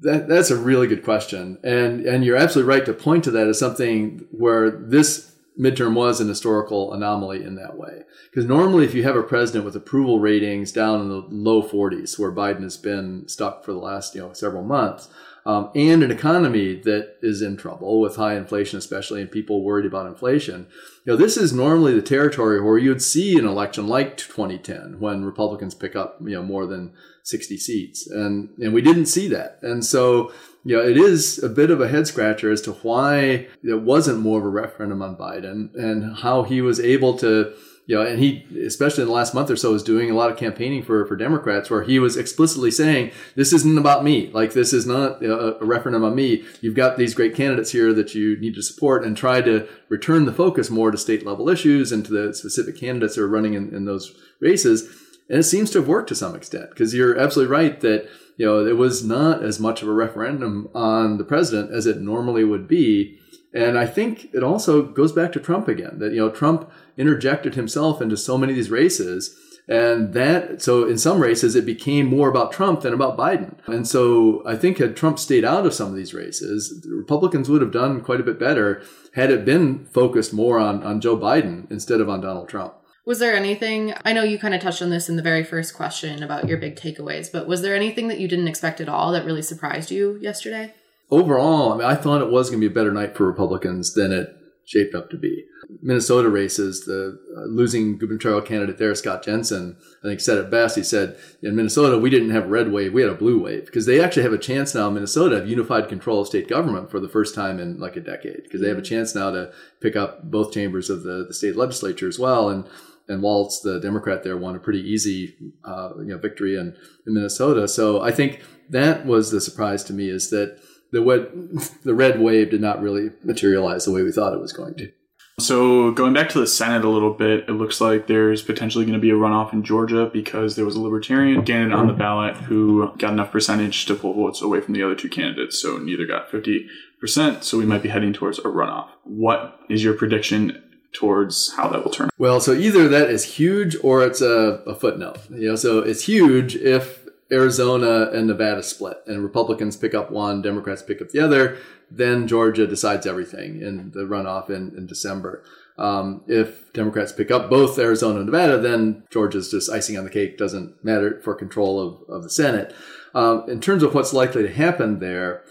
That, 0.00 0.28
that's 0.28 0.50
a 0.50 0.56
really 0.56 0.86
good 0.86 1.04
question, 1.04 1.58
and 1.62 2.06
and 2.06 2.24
you're 2.24 2.36
absolutely 2.36 2.70
right 2.70 2.86
to 2.86 2.94
point 2.94 3.24
to 3.24 3.30
that 3.32 3.48
as 3.48 3.58
something 3.58 4.26
where 4.30 4.70
this 4.70 5.30
midterm 5.60 5.94
was 5.94 6.20
an 6.20 6.28
historical 6.28 6.92
anomaly 6.92 7.42
in 7.42 7.56
that 7.56 7.76
way. 7.76 8.02
Because 8.30 8.46
normally, 8.46 8.84
if 8.84 8.94
you 8.94 9.02
have 9.02 9.16
a 9.16 9.22
president 9.22 9.64
with 9.64 9.76
approval 9.76 10.18
ratings 10.18 10.72
down 10.72 11.02
in 11.02 11.08
the 11.08 11.26
low 11.28 11.62
40s, 11.62 12.18
where 12.18 12.32
Biden 12.32 12.62
has 12.62 12.76
been 12.76 13.28
stuck 13.28 13.64
for 13.64 13.72
the 13.72 13.78
last 13.78 14.14
you 14.14 14.22
know 14.22 14.32
several 14.32 14.62
months, 14.62 15.08
um, 15.46 15.70
and 15.74 16.02
an 16.02 16.10
economy 16.10 16.74
that 16.74 17.16
is 17.22 17.40
in 17.42 17.56
trouble 17.56 18.00
with 18.00 18.16
high 18.16 18.36
inflation, 18.36 18.78
especially, 18.78 19.22
and 19.22 19.30
people 19.30 19.62
worried 19.62 19.86
about 19.86 20.06
inflation. 20.06 20.66
You 21.04 21.12
know, 21.12 21.16
this 21.16 21.36
is 21.36 21.52
normally 21.52 21.94
the 21.94 22.02
territory 22.02 22.60
where 22.60 22.78
you'd 22.78 23.02
see 23.02 23.38
an 23.38 23.46
election 23.46 23.86
like 23.86 24.16
2010 24.16 25.00
when 25.00 25.24
Republicans 25.24 25.74
pick 25.74 25.96
up, 25.96 26.18
you 26.20 26.34
know, 26.34 26.42
more 26.42 26.66
than 26.66 26.92
60 27.22 27.56
seats. 27.56 28.06
And, 28.06 28.50
and 28.58 28.74
we 28.74 28.82
didn't 28.82 29.06
see 29.06 29.28
that. 29.28 29.58
And 29.62 29.84
so, 29.84 30.32
you 30.64 30.76
know, 30.76 30.82
it 30.82 30.96
is 30.96 31.42
a 31.42 31.48
bit 31.48 31.70
of 31.70 31.80
a 31.80 31.88
head 31.88 32.06
scratcher 32.06 32.50
as 32.50 32.60
to 32.62 32.72
why 32.72 33.48
it 33.62 33.82
wasn't 33.82 34.20
more 34.20 34.38
of 34.38 34.44
a 34.44 34.48
referendum 34.48 35.00
on 35.00 35.16
Biden 35.16 35.74
and 35.74 36.18
how 36.18 36.42
he 36.42 36.60
was 36.60 36.80
able 36.80 37.16
to, 37.18 37.54
you 37.90 37.96
know, 37.96 38.02
and 38.02 38.20
he, 38.20 38.46
especially 38.64 39.02
in 39.02 39.08
the 39.08 39.14
last 39.14 39.34
month 39.34 39.50
or 39.50 39.56
so, 39.56 39.74
is 39.74 39.82
doing 39.82 40.12
a 40.12 40.14
lot 40.14 40.30
of 40.30 40.38
campaigning 40.38 40.80
for, 40.80 41.04
for 41.06 41.16
Democrats 41.16 41.70
where 41.70 41.82
he 41.82 41.98
was 41.98 42.16
explicitly 42.16 42.70
saying, 42.70 43.10
this 43.34 43.52
isn't 43.52 43.76
about 43.76 44.04
me. 44.04 44.30
Like, 44.32 44.52
this 44.52 44.72
is 44.72 44.86
not 44.86 45.20
a, 45.24 45.60
a 45.60 45.64
referendum 45.64 46.04
on 46.04 46.14
me. 46.14 46.44
You've 46.60 46.76
got 46.76 46.96
these 46.96 47.14
great 47.14 47.34
candidates 47.34 47.72
here 47.72 47.92
that 47.94 48.14
you 48.14 48.36
need 48.36 48.54
to 48.54 48.62
support 48.62 49.04
and 49.04 49.16
try 49.16 49.40
to 49.40 49.66
return 49.88 50.24
the 50.24 50.32
focus 50.32 50.70
more 50.70 50.92
to 50.92 50.96
state 50.96 51.26
level 51.26 51.48
issues 51.48 51.90
and 51.90 52.04
to 52.04 52.12
the 52.12 52.32
specific 52.32 52.78
candidates 52.78 53.16
who 53.16 53.24
are 53.24 53.28
running 53.28 53.54
in, 53.54 53.74
in 53.74 53.86
those 53.86 54.14
races. 54.40 54.82
And 55.28 55.40
it 55.40 55.42
seems 55.42 55.72
to 55.72 55.78
have 55.78 55.88
worked 55.88 56.10
to 56.10 56.14
some 56.14 56.36
extent 56.36 56.70
because 56.70 56.94
you're 56.94 57.18
absolutely 57.18 57.50
right 57.50 57.80
that, 57.80 58.08
you 58.36 58.46
know, 58.46 58.64
it 58.64 58.76
was 58.76 59.02
not 59.02 59.42
as 59.42 59.58
much 59.58 59.82
of 59.82 59.88
a 59.88 59.92
referendum 59.92 60.68
on 60.76 61.18
the 61.18 61.24
president 61.24 61.72
as 61.72 61.86
it 61.88 62.00
normally 62.00 62.44
would 62.44 62.68
be. 62.68 63.18
And 63.52 63.76
I 63.76 63.86
think 63.86 64.32
it 64.32 64.44
also 64.44 64.80
goes 64.80 65.10
back 65.10 65.32
to 65.32 65.40
Trump 65.40 65.66
again 65.66 65.98
that, 65.98 66.12
you 66.12 66.18
know, 66.18 66.30
Trump 66.30 66.70
interjected 67.00 67.54
himself 67.54 68.02
into 68.02 68.16
so 68.16 68.36
many 68.36 68.52
of 68.52 68.56
these 68.56 68.70
races. 68.70 69.34
And 69.68 70.14
that, 70.14 70.60
so 70.60 70.86
in 70.86 70.98
some 70.98 71.20
races, 71.20 71.54
it 71.54 71.64
became 71.64 72.06
more 72.06 72.28
about 72.28 72.52
Trump 72.52 72.80
than 72.80 72.92
about 72.92 73.16
Biden. 73.16 73.56
And 73.66 73.86
so 73.86 74.42
I 74.44 74.56
think 74.56 74.78
had 74.78 74.96
Trump 74.96 75.18
stayed 75.18 75.44
out 75.44 75.64
of 75.64 75.74
some 75.74 75.88
of 75.88 75.94
these 75.94 76.12
races, 76.12 76.80
the 76.82 76.92
Republicans 76.94 77.48
would 77.48 77.62
have 77.62 77.70
done 77.70 78.00
quite 78.00 78.20
a 78.20 78.24
bit 78.24 78.38
better 78.38 78.82
had 79.14 79.30
it 79.30 79.44
been 79.44 79.86
focused 79.86 80.32
more 80.32 80.58
on, 80.58 80.82
on 80.82 81.00
Joe 81.00 81.16
Biden 81.16 81.70
instead 81.70 82.00
of 82.00 82.08
on 82.08 82.20
Donald 82.20 82.48
Trump. 82.48 82.74
Was 83.06 83.18
there 83.18 83.34
anything, 83.34 83.94
I 84.04 84.12
know 84.12 84.22
you 84.22 84.38
kind 84.38 84.54
of 84.54 84.60
touched 84.60 84.82
on 84.82 84.90
this 84.90 85.08
in 85.08 85.16
the 85.16 85.22
very 85.22 85.42
first 85.42 85.74
question 85.74 86.22
about 86.22 86.48
your 86.48 86.58
big 86.58 86.76
takeaways, 86.76 87.30
but 87.32 87.46
was 87.46 87.62
there 87.62 87.74
anything 87.74 88.08
that 88.08 88.20
you 88.20 88.28
didn't 88.28 88.48
expect 88.48 88.80
at 88.80 88.88
all 88.88 89.12
that 89.12 89.24
really 89.24 89.42
surprised 89.42 89.90
you 89.90 90.18
yesterday? 90.20 90.74
Overall, 91.10 91.72
I 91.72 91.76
mean, 91.76 91.86
I 91.86 91.94
thought 91.94 92.22
it 92.22 92.30
was 92.30 92.50
going 92.50 92.60
to 92.60 92.68
be 92.68 92.72
a 92.72 92.74
better 92.74 92.92
night 92.92 93.16
for 93.16 93.26
Republicans 93.26 93.94
than 93.94 94.12
it 94.12 94.36
shaped 94.70 94.94
up 94.94 95.10
to 95.10 95.18
be. 95.18 95.44
Minnesota 95.82 96.28
races, 96.28 96.84
the 96.84 97.18
uh, 97.36 97.40
losing 97.46 97.98
gubernatorial 97.98 98.40
candidate 98.40 98.78
there, 98.78 98.94
Scott 98.94 99.24
Jensen, 99.24 99.76
I 100.04 100.08
think 100.08 100.20
said 100.20 100.38
it 100.38 100.50
best. 100.50 100.76
He 100.76 100.84
said, 100.84 101.18
in 101.42 101.56
Minnesota, 101.56 101.98
we 101.98 102.08
didn't 102.08 102.30
have 102.30 102.48
red 102.48 102.70
wave, 102.70 102.92
we 102.92 103.02
had 103.02 103.10
a 103.10 103.16
blue 103.16 103.42
wave 103.42 103.66
because 103.66 103.86
they 103.86 104.00
actually 104.00 104.22
have 104.22 104.32
a 104.32 104.38
chance 104.38 104.72
now 104.72 104.86
in 104.86 104.94
Minnesota 104.94 105.36
of 105.36 105.48
unified 105.48 105.88
control 105.88 106.20
of 106.20 106.28
state 106.28 106.48
government 106.48 106.88
for 106.88 107.00
the 107.00 107.08
first 107.08 107.34
time 107.34 107.58
in 107.58 107.80
like 107.80 107.96
a 107.96 108.00
decade 108.00 108.44
because 108.44 108.60
they 108.60 108.68
have 108.68 108.78
a 108.78 108.82
chance 108.82 109.12
now 109.12 109.32
to 109.32 109.52
pick 109.80 109.96
up 109.96 110.30
both 110.30 110.52
chambers 110.52 110.88
of 110.88 111.02
the, 111.02 111.24
the 111.26 111.34
state 111.34 111.56
legislature 111.56 112.06
as 112.06 112.18
well. 112.18 112.48
And 112.48 112.64
and 113.08 113.22
Walz, 113.22 113.60
the 113.62 113.80
Democrat 113.80 114.22
there, 114.22 114.36
won 114.36 114.54
a 114.54 114.60
pretty 114.60 114.88
easy 114.88 115.34
uh, 115.64 115.90
you 115.98 116.04
know, 116.04 116.18
victory 116.18 116.54
in, 116.54 116.76
in 117.08 117.14
Minnesota. 117.14 117.66
So 117.66 118.00
I 118.00 118.12
think 118.12 118.40
that 118.68 119.04
was 119.04 119.32
the 119.32 119.40
surprise 119.40 119.82
to 119.84 119.92
me 119.92 120.08
is 120.08 120.30
that 120.30 120.60
the 120.92 121.70
the 121.84 121.94
red 121.94 122.20
wave 122.20 122.50
did 122.50 122.60
not 122.60 122.82
really 122.82 123.10
materialize 123.24 123.84
the 123.84 123.92
way 123.92 124.02
we 124.02 124.12
thought 124.12 124.34
it 124.34 124.40
was 124.40 124.52
going 124.52 124.74
to. 124.74 124.92
So 125.40 125.90
going 125.92 126.12
back 126.12 126.28
to 126.30 126.40
the 126.40 126.46
Senate 126.46 126.84
a 126.84 126.88
little 126.88 127.14
bit, 127.14 127.48
it 127.48 127.52
looks 127.52 127.80
like 127.80 128.06
there's 128.06 128.42
potentially 128.42 128.84
going 128.84 128.94
to 128.94 129.00
be 129.00 129.10
a 129.10 129.14
runoff 129.14 129.52
in 129.52 129.64
Georgia 129.64 130.10
because 130.12 130.54
there 130.54 130.64
was 130.64 130.76
a 130.76 130.80
Libertarian 130.80 131.44
candidate 131.44 131.72
on 131.72 131.86
the 131.86 131.92
ballot 131.94 132.36
who 132.36 132.92
got 132.98 133.12
enough 133.12 133.32
percentage 133.32 133.86
to 133.86 133.94
pull 133.94 134.12
votes 134.12 134.42
away 134.42 134.60
from 134.60 134.74
the 134.74 134.82
other 134.82 134.94
two 134.94 135.08
candidates. 135.08 135.60
So 135.60 135.78
neither 135.78 136.06
got 136.06 136.30
50%. 136.30 137.42
So 137.42 137.58
we 137.58 137.64
might 137.64 137.82
be 137.82 137.88
heading 137.88 138.12
towards 138.12 138.38
a 138.38 138.42
runoff. 138.42 138.88
What 139.04 139.58
is 139.70 139.82
your 139.82 139.94
prediction 139.94 140.62
towards 140.92 141.54
how 141.54 141.68
that 141.68 141.84
will 141.84 141.90
turn? 141.90 142.10
Well, 142.18 142.40
so 142.40 142.52
either 142.52 142.88
that 142.88 143.08
is 143.08 143.24
huge 143.24 143.76
or 143.82 144.04
it's 144.04 144.20
a, 144.20 144.62
a 144.66 144.74
footnote. 144.74 145.18
You 145.30 145.50
know, 145.50 145.56
so 145.56 145.78
it's 145.78 146.02
huge 146.02 146.56
if 146.56 147.06
Arizona 147.32 148.10
and 148.12 148.26
Nevada 148.26 148.62
split 148.62 148.98
and 149.06 149.22
Republicans 149.22 149.76
pick 149.76 149.94
up 149.94 150.10
one, 150.10 150.42
Democrats 150.42 150.82
pick 150.82 151.00
up 151.00 151.10
the 151.10 151.20
other, 151.20 151.58
then 151.90 152.26
Georgia 152.26 152.66
decides 152.66 153.06
everything 153.06 153.60
in 153.60 153.90
the 153.92 154.00
runoff 154.00 154.50
in, 154.50 154.72
in 154.76 154.86
December. 154.86 155.44
Um, 155.78 156.22
if 156.26 156.72
Democrats 156.72 157.12
pick 157.12 157.30
up 157.30 157.48
both 157.48 157.78
Arizona 157.78 158.18
and 158.20 158.26
Nevada, 158.26 158.58
then 158.58 159.04
Georgia's 159.10 159.50
just 159.50 159.70
icing 159.70 159.96
on 159.96 160.04
the 160.04 160.10
cake, 160.10 160.36
doesn't 160.36 160.84
matter 160.84 161.20
for 161.22 161.34
control 161.34 161.80
of, 161.80 162.08
of 162.08 162.22
the 162.22 162.30
Senate. 162.30 162.74
Um, 163.14 163.44
in 163.48 163.60
terms 163.60 163.82
of 163.82 163.94
what's 163.94 164.12
likely 164.12 164.42
to 164.42 164.52
happen 164.52 164.98
there, 164.98 165.42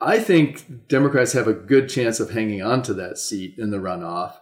I 0.00 0.18
think 0.18 0.88
Democrats 0.88 1.32
have 1.32 1.46
a 1.46 1.52
good 1.52 1.88
chance 1.88 2.18
of 2.18 2.30
hanging 2.30 2.60
on 2.60 2.82
to 2.82 2.94
that 2.94 3.18
seat 3.18 3.54
in 3.56 3.70
the 3.70 3.78
runoff 3.78 4.34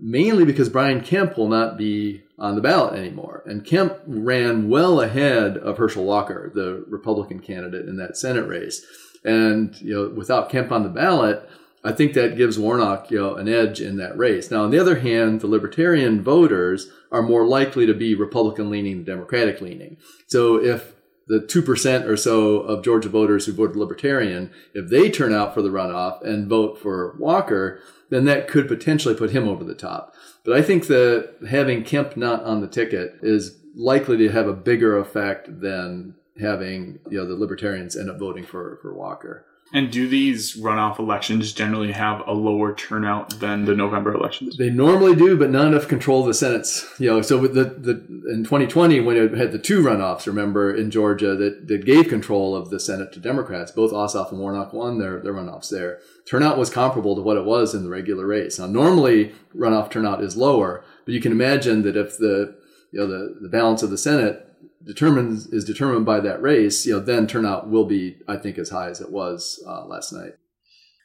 mainly 0.00 0.44
because 0.44 0.68
Brian 0.68 1.00
Kemp 1.00 1.36
will 1.36 1.48
not 1.48 1.76
be 1.76 2.22
on 2.38 2.54
the 2.54 2.60
ballot 2.60 2.98
anymore. 2.98 3.42
And 3.46 3.64
Kemp 3.64 3.98
ran 4.06 4.68
well 4.68 5.00
ahead 5.00 5.56
of 5.56 5.78
Herschel 5.78 6.04
Walker, 6.04 6.50
the 6.54 6.84
Republican 6.88 7.40
candidate 7.40 7.88
in 7.88 7.96
that 7.96 8.16
Senate 8.16 8.46
race. 8.46 8.84
And, 9.24 9.78
you 9.80 9.94
know, 9.94 10.14
without 10.14 10.50
Kemp 10.50 10.70
on 10.70 10.84
the 10.84 10.88
ballot, 10.88 11.48
I 11.84 11.92
think 11.92 12.14
that 12.14 12.36
gives 12.36 12.58
Warnock, 12.58 13.10
you 13.10 13.18
know, 13.18 13.34
an 13.36 13.48
edge 13.48 13.80
in 13.80 13.96
that 13.96 14.16
race. 14.16 14.50
Now, 14.50 14.64
on 14.64 14.70
the 14.70 14.78
other 14.78 14.98
hand, 15.00 15.40
the 15.40 15.46
libertarian 15.46 16.22
voters 16.22 16.90
are 17.10 17.22
more 17.22 17.46
likely 17.46 17.86
to 17.86 17.94
be 17.94 18.14
Republican 18.14 18.70
leaning 18.70 18.96
than 18.96 19.04
Democratic 19.04 19.60
leaning. 19.60 19.96
So 20.26 20.56
if 20.56 20.94
the 21.28 21.40
2% 21.40 22.06
or 22.06 22.16
so 22.16 22.60
of 22.60 22.84
Georgia 22.84 23.08
voters 23.08 23.46
who 23.46 23.52
voted 23.52 23.76
Libertarian, 23.76 24.50
if 24.74 24.88
they 24.88 25.10
turn 25.10 25.32
out 25.32 25.54
for 25.54 25.62
the 25.62 25.68
runoff 25.68 26.22
and 26.22 26.48
vote 26.48 26.80
for 26.80 27.16
Walker, 27.18 27.80
then 28.10 28.24
that 28.24 28.48
could 28.48 28.68
potentially 28.68 29.14
put 29.14 29.30
him 29.30 29.46
over 29.46 29.64
the 29.64 29.74
top. 29.74 30.14
But 30.44 30.56
I 30.56 30.62
think 30.62 30.86
that 30.86 31.34
having 31.48 31.84
Kemp 31.84 32.16
not 32.16 32.42
on 32.44 32.60
the 32.60 32.68
ticket 32.68 33.18
is 33.22 33.58
likely 33.74 34.16
to 34.18 34.30
have 34.30 34.48
a 34.48 34.54
bigger 34.54 34.96
effect 34.98 35.60
than 35.60 36.14
having 36.40 37.00
you 37.10 37.18
know 37.18 37.26
the 37.26 37.34
Libertarians 37.34 37.96
end 37.96 38.10
up 38.10 38.18
voting 38.18 38.44
for 38.44 38.78
for 38.82 38.94
Walker. 38.94 39.44
And 39.72 39.90
do 39.90 40.08
these 40.08 40.56
runoff 40.56 40.98
elections 40.98 41.52
generally 41.52 41.92
have 41.92 42.26
a 42.26 42.32
lower 42.32 42.74
turnout 42.74 43.38
than 43.40 43.66
the 43.66 43.74
November 43.74 44.14
elections? 44.14 44.56
They 44.56 44.70
normally 44.70 45.14
do, 45.14 45.36
but 45.36 45.50
not 45.50 45.66
enough 45.66 45.88
control 45.88 46.20
of 46.20 46.26
the 46.26 46.34
Senate's. 46.34 46.86
You 46.98 47.10
know, 47.10 47.22
so 47.22 47.36
with 47.38 47.54
the, 47.54 47.64
the 47.64 47.92
in 48.32 48.44
2020 48.44 49.00
when 49.00 49.16
it 49.16 49.34
had 49.34 49.52
the 49.52 49.58
two 49.58 49.82
runoffs, 49.82 50.26
remember 50.26 50.74
in 50.74 50.90
Georgia 50.90 51.36
that, 51.36 51.68
that 51.68 51.84
gave 51.84 52.08
control 52.08 52.56
of 52.56 52.70
the 52.70 52.80
Senate 52.80 53.12
to 53.12 53.20
Democrats, 53.20 53.70
both 53.70 53.92
Ossoff 53.92 54.30
and 54.30 54.40
Warnock 54.40 54.72
won 54.72 54.98
their, 54.98 55.20
their 55.20 55.34
runoffs 55.34 55.68
there. 55.68 56.00
Turnout 56.26 56.56
was 56.56 56.70
comparable 56.70 57.14
to 57.14 57.22
what 57.22 57.36
it 57.36 57.44
was 57.44 57.74
in 57.74 57.84
the 57.84 57.90
regular 57.90 58.26
race. 58.26 58.58
Now, 58.58 58.66
normally 58.66 59.32
runoff 59.54 59.90
turnout 59.90 60.22
is 60.22 60.36
lower, 60.36 60.82
but 61.04 61.12
you 61.12 61.20
can 61.20 61.32
imagine 61.32 61.82
that 61.82 61.96
if 61.96 62.16
the 62.16 62.56
you 62.90 63.00
know 63.00 63.06
the, 63.06 63.36
the 63.42 63.48
balance 63.50 63.82
of 63.82 63.90
the 63.90 63.98
Senate 63.98 64.47
determines 64.88 65.46
is 65.48 65.64
determined 65.64 66.04
by 66.06 66.18
that 66.20 66.42
race, 66.42 66.84
you 66.86 66.94
know, 66.94 67.00
then 67.00 67.26
turnout 67.28 67.68
will 67.70 67.84
be, 67.84 68.16
I 68.26 68.36
think, 68.36 68.58
as 68.58 68.70
high 68.70 68.88
as 68.88 69.00
it 69.00 69.12
was 69.12 69.62
uh, 69.68 69.84
last 69.84 70.12
night. 70.12 70.32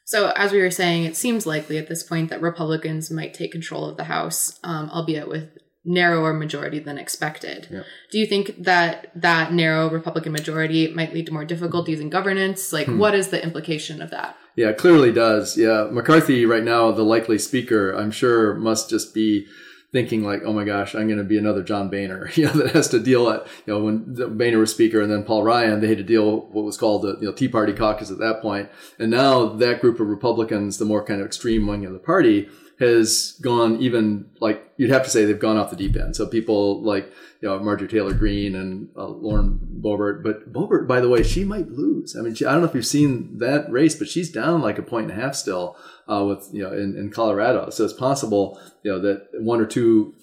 So, 0.06 0.32
as 0.36 0.52
we 0.52 0.60
were 0.60 0.70
saying, 0.70 1.04
it 1.04 1.16
seems 1.16 1.46
likely 1.46 1.78
at 1.78 1.88
this 1.88 2.02
point 2.02 2.30
that 2.30 2.42
Republicans 2.42 3.10
might 3.10 3.32
take 3.34 3.52
control 3.52 3.86
of 3.88 3.96
the 3.96 4.04
House, 4.04 4.58
um, 4.64 4.90
albeit 4.90 5.28
with 5.28 5.50
narrower 5.84 6.32
majority 6.32 6.78
than 6.78 6.96
expected. 6.98 7.84
Do 8.10 8.18
you 8.18 8.26
think 8.26 8.62
that 8.64 9.10
that 9.14 9.52
narrow 9.52 9.90
Republican 9.90 10.32
majority 10.32 10.88
might 10.88 11.12
lead 11.12 11.26
to 11.26 11.32
more 11.32 11.44
difficulties 11.44 12.00
in 12.00 12.08
governance? 12.08 12.72
Like, 12.72 12.86
Hmm. 12.86 12.98
what 12.98 13.14
is 13.14 13.28
the 13.28 13.42
implication 13.42 14.00
of 14.00 14.10
that? 14.10 14.36
Yeah, 14.56 14.70
it 14.70 14.78
clearly 14.78 15.12
does. 15.12 15.58
Yeah, 15.58 15.88
McCarthy 15.90 16.46
right 16.46 16.62
now, 16.64 16.90
the 16.90 17.02
likely 17.02 17.38
speaker, 17.38 17.90
I'm 17.92 18.10
sure 18.10 18.54
must 18.54 18.88
just 18.88 19.12
be 19.12 19.46
thinking 19.94 20.24
like, 20.24 20.42
oh 20.44 20.52
my 20.52 20.64
gosh, 20.64 20.96
I'm 20.96 21.06
going 21.06 21.18
to 21.18 21.24
be 21.24 21.38
another 21.38 21.62
John 21.62 21.88
Boehner, 21.88 22.28
you 22.34 22.46
know, 22.46 22.52
that 22.54 22.72
has 22.72 22.88
to 22.88 22.98
deal 22.98 23.30
at, 23.30 23.46
you 23.64 23.72
know, 23.72 23.84
when 23.84 24.12
Boehner 24.36 24.58
was 24.58 24.72
speaker 24.72 25.00
and 25.00 25.10
then 25.10 25.22
Paul 25.22 25.44
Ryan, 25.44 25.80
they 25.80 25.86
had 25.86 25.98
to 25.98 26.04
deal 26.04 26.40
with 26.40 26.50
what 26.50 26.64
was 26.64 26.76
called 26.76 27.02
the 27.02 27.16
you 27.20 27.28
know, 27.28 27.32
Tea 27.32 27.46
Party 27.46 27.72
caucus 27.72 28.10
at 28.10 28.18
that 28.18 28.42
point. 28.42 28.68
And 28.98 29.08
now 29.08 29.46
that 29.46 29.80
group 29.80 30.00
of 30.00 30.08
Republicans, 30.08 30.78
the 30.78 30.84
more 30.84 31.04
kind 31.04 31.20
of 31.20 31.26
extreme 31.26 31.68
wing 31.68 31.86
of 31.86 31.92
the 31.92 32.00
party, 32.00 32.48
has 32.80 33.38
gone 33.40 33.80
even 33.80 34.28
like 34.40 34.68
you'd 34.76 34.90
have 34.90 35.04
to 35.04 35.10
say 35.10 35.24
they've 35.24 35.38
gone 35.38 35.56
off 35.56 35.70
the 35.70 35.76
deep 35.76 35.94
end. 35.94 36.16
So 36.16 36.26
people 36.26 36.82
like 36.82 37.06
you 37.40 37.48
know 37.48 37.56
Marjorie 37.60 37.86
Taylor 37.86 38.14
Greene 38.14 38.56
and 38.56 38.88
uh, 38.96 39.06
Lauren 39.06 39.60
Boebert, 39.80 40.24
but 40.24 40.52
Boebert, 40.52 40.88
by 40.88 41.00
the 41.00 41.08
way, 41.08 41.22
she 41.22 41.44
might 41.44 41.68
lose. 41.68 42.16
I 42.16 42.22
mean, 42.22 42.34
she, 42.34 42.44
I 42.44 42.50
don't 42.50 42.62
know 42.62 42.68
if 42.68 42.74
you've 42.74 42.84
seen 42.84 43.38
that 43.38 43.70
race, 43.70 43.94
but 43.94 44.08
she's 44.08 44.28
down 44.28 44.60
like 44.60 44.78
a 44.78 44.82
point 44.82 45.08
and 45.08 45.16
a 45.16 45.22
half 45.22 45.36
still 45.36 45.76
uh, 46.08 46.24
with 46.24 46.48
you 46.52 46.62
know 46.62 46.72
in, 46.72 46.96
in 46.96 47.10
Colorado. 47.10 47.70
So 47.70 47.84
it's 47.84 47.92
possible 47.92 48.60
you 48.82 48.92
know 48.92 49.00
that 49.00 49.28
one 49.40 49.60
or 49.60 49.66
two 49.66 50.14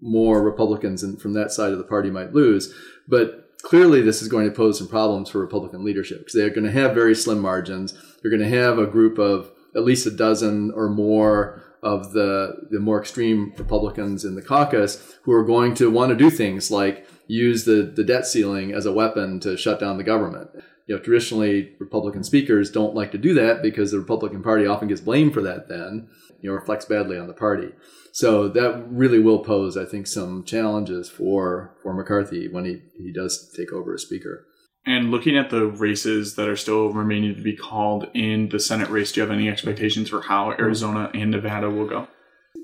more 0.00 0.42
Republicans 0.42 1.02
in, 1.02 1.16
from 1.16 1.34
that 1.34 1.52
side 1.52 1.72
of 1.72 1.78
the 1.78 1.84
party 1.84 2.10
might 2.10 2.32
lose, 2.32 2.74
but 3.06 3.48
clearly 3.62 4.00
this 4.00 4.22
is 4.22 4.28
going 4.28 4.46
to 4.46 4.54
pose 4.54 4.78
some 4.78 4.88
problems 4.88 5.30
for 5.30 5.40
Republican 5.40 5.84
leadership 5.84 6.20
because 6.20 6.34
they're 6.34 6.50
going 6.50 6.64
to 6.64 6.72
have 6.72 6.94
very 6.94 7.14
slim 7.14 7.40
margins. 7.40 7.92
They're 8.20 8.30
going 8.30 8.42
to 8.42 8.56
have 8.56 8.78
a 8.78 8.86
group 8.86 9.18
of 9.18 9.50
at 9.74 9.84
least 9.84 10.06
a 10.06 10.10
dozen 10.10 10.72
or 10.72 10.88
more 10.88 11.62
of 11.82 12.12
the 12.12 12.66
the 12.70 12.80
more 12.80 13.00
extreme 13.00 13.52
Republicans 13.56 14.24
in 14.24 14.34
the 14.34 14.42
caucus 14.42 15.16
who 15.22 15.32
are 15.32 15.44
going 15.44 15.74
to 15.74 15.90
want 15.90 16.10
to 16.10 16.16
do 16.16 16.30
things 16.30 16.70
like 16.70 17.06
use 17.26 17.64
the 17.64 17.82
the 17.82 18.04
debt 18.04 18.26
ceiling 18.26 18.72
as 18.72 18.86
a 18.86 18.92
weapon 18.92 19.38
to 19.40 19.56
shut 19.56 19.78
down 19.78 19.96
the 19.96 20.04
government. 20.04 20.50
You 20.88 20.96
know, 20.96 21.02
traditionally 21.02 21.74
Republican 21.78 22.24
speakers 22.24 22.70
don't 22.70 22.94
like 22.94 23.12
to 23.12 23.18
do 23.18 23.34
that 23.34 23.62
because 23.62 23.90
the 23.90 23.98
Republican 23.98 24.42
Party 24.42 24.66
often 24.66 24.88
gets 24.88 25.02
blamed 25.02 25.34
for 25.34 25.42
that. 25.42 25.68
Then 25.68 26.08
you 26.40 26.50
know 26.50 26.54
reflects 26.56 26.84
badly 26.84 27.18
on 27.18 27.26
the 27.26 27.34
party. 27.34 27.72
So 28.12 28.48
that 28.48 28.84
really 28.90 29.18
will 29.18 29.40
pose, 29.40 29.76
I 29.76 29.84
think, 29.84 30.06
some 30.06 30.44
challenges 30.44 31.08
for 31.08 31.76
for 31.82 31.94
McCarthy 31.94 32.48
when 32.48 32.64
he 32.64 32.82
he 32.96 33.12
does 33.12 33.52
take 33.56 33.72
over 33.72 33.94
as 33.94 34.02
speaker. 34.02 34.46
And 34.86 35.10
looking 35.10 35.36
at 35.36 35.50
the 35.50 35.66
races 35.66 36.36
that 36.36 36.48
are 36.48 36.56
still 36.56 36.92
remaining 36.92 37.34
to 37.34 37.42
be 37.42 37.54
called 37.54 38.08
in 38.14 38.48
the 38.48 38.58
Senate 38.58 38.88
race, 38.88 39.12
do 39.12 39.20
you 39.20 39.26
have 39.26 39.36
any 39.36 39.48
expectations 39.48 40.08
for 40.08 40.22
how 40.22 40.52
Arizona 40.52 41.10
and 41.12 41.30
Nevada 41.30 41.68
will 41.68 41.86
go? 41.86 42.08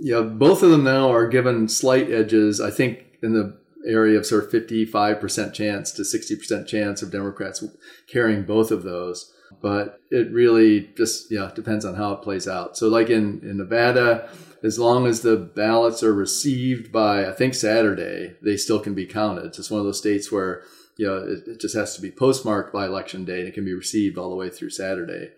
Yeah, 0.00 0.22
both 0.22 0.62
of 0.62 0.70
them 0.70 0.84
now 0.84 1.12
are 1.12 1.28
given 1.28 1.68
slight 1.68 2.10
edges. 2.10 2.60
I 2.60 2.70
think 2.70 3.00
in 3.22 3.34
the 3.34 3.58
area 3.87 4.18
of 4.18 4.27
sort 4.27 4.44
of 4.44 4.51
55% 4.51 5.53
chance 5.53 5.92
to 5.92 6.03
60% 6.03 6.66
chance 6.66 7.03
of 7.03 7.11
Democrats 7.11 7.64
carrying 8.07 8.44
both 8.44 8.70
of 8.70 8.83
those. 8.83 9.33
But 9.61 10.01
it 10.11 10.31
really 10.33 10.90
just 10.97 11.31
yeah 11.31 11.51
depends 11.55 11.85
on 11.85 11.94
how 11.94 12.12
it 12.12 12.23
plays 12.23 12.49
out. 12.49 12.77
So 12.77 12.88
like 12.88 13.09
in, 13.09 13.40
in 13.42 13.59
Nevada, 13.59 14.29
as 14.62 14.79
long 14.79 15.07
as 15.07 15.20
the 15.20 15.37
ballots 15.37 16.03
are 16.03 16.12
received 16.12 16.90
by 16.90 17.29
I 17.29 17.33
think 17.33 17.55
Saturday, 17.55 18.35
they 18.42 18.57
still 18.57 18.81
can 18.81 18.94
be 18.94 19.07
counted. 19.07 19.44
It's 19.44 19.59
just 19.59 19.70
one 19.70 19.81
of 19.81 19.87
those 19.87 19.99
states 19.99 20.33
where 20.33 20.62
you 20.97 21.07
know 21.07 21.18
it, 21.18 21.47
it 21.47 21.61
just 21.61 21.77
has 21.77 21.94
to 21.94 22.03
be 22.03 22.11
postmarked 22.11 22.73
by 22.73 22.87
election 22.87 23.25
day 23.25 23.40
and 23.40 23.49
it 23.49 23.55
can 23.55 23.64
be 23.64 23.75
received 23.75 24.18
all 24.18 24.31
the 24.31 24.37
way 24.37 24.51
through 24.51 24.70
Saturday 24.70 25.31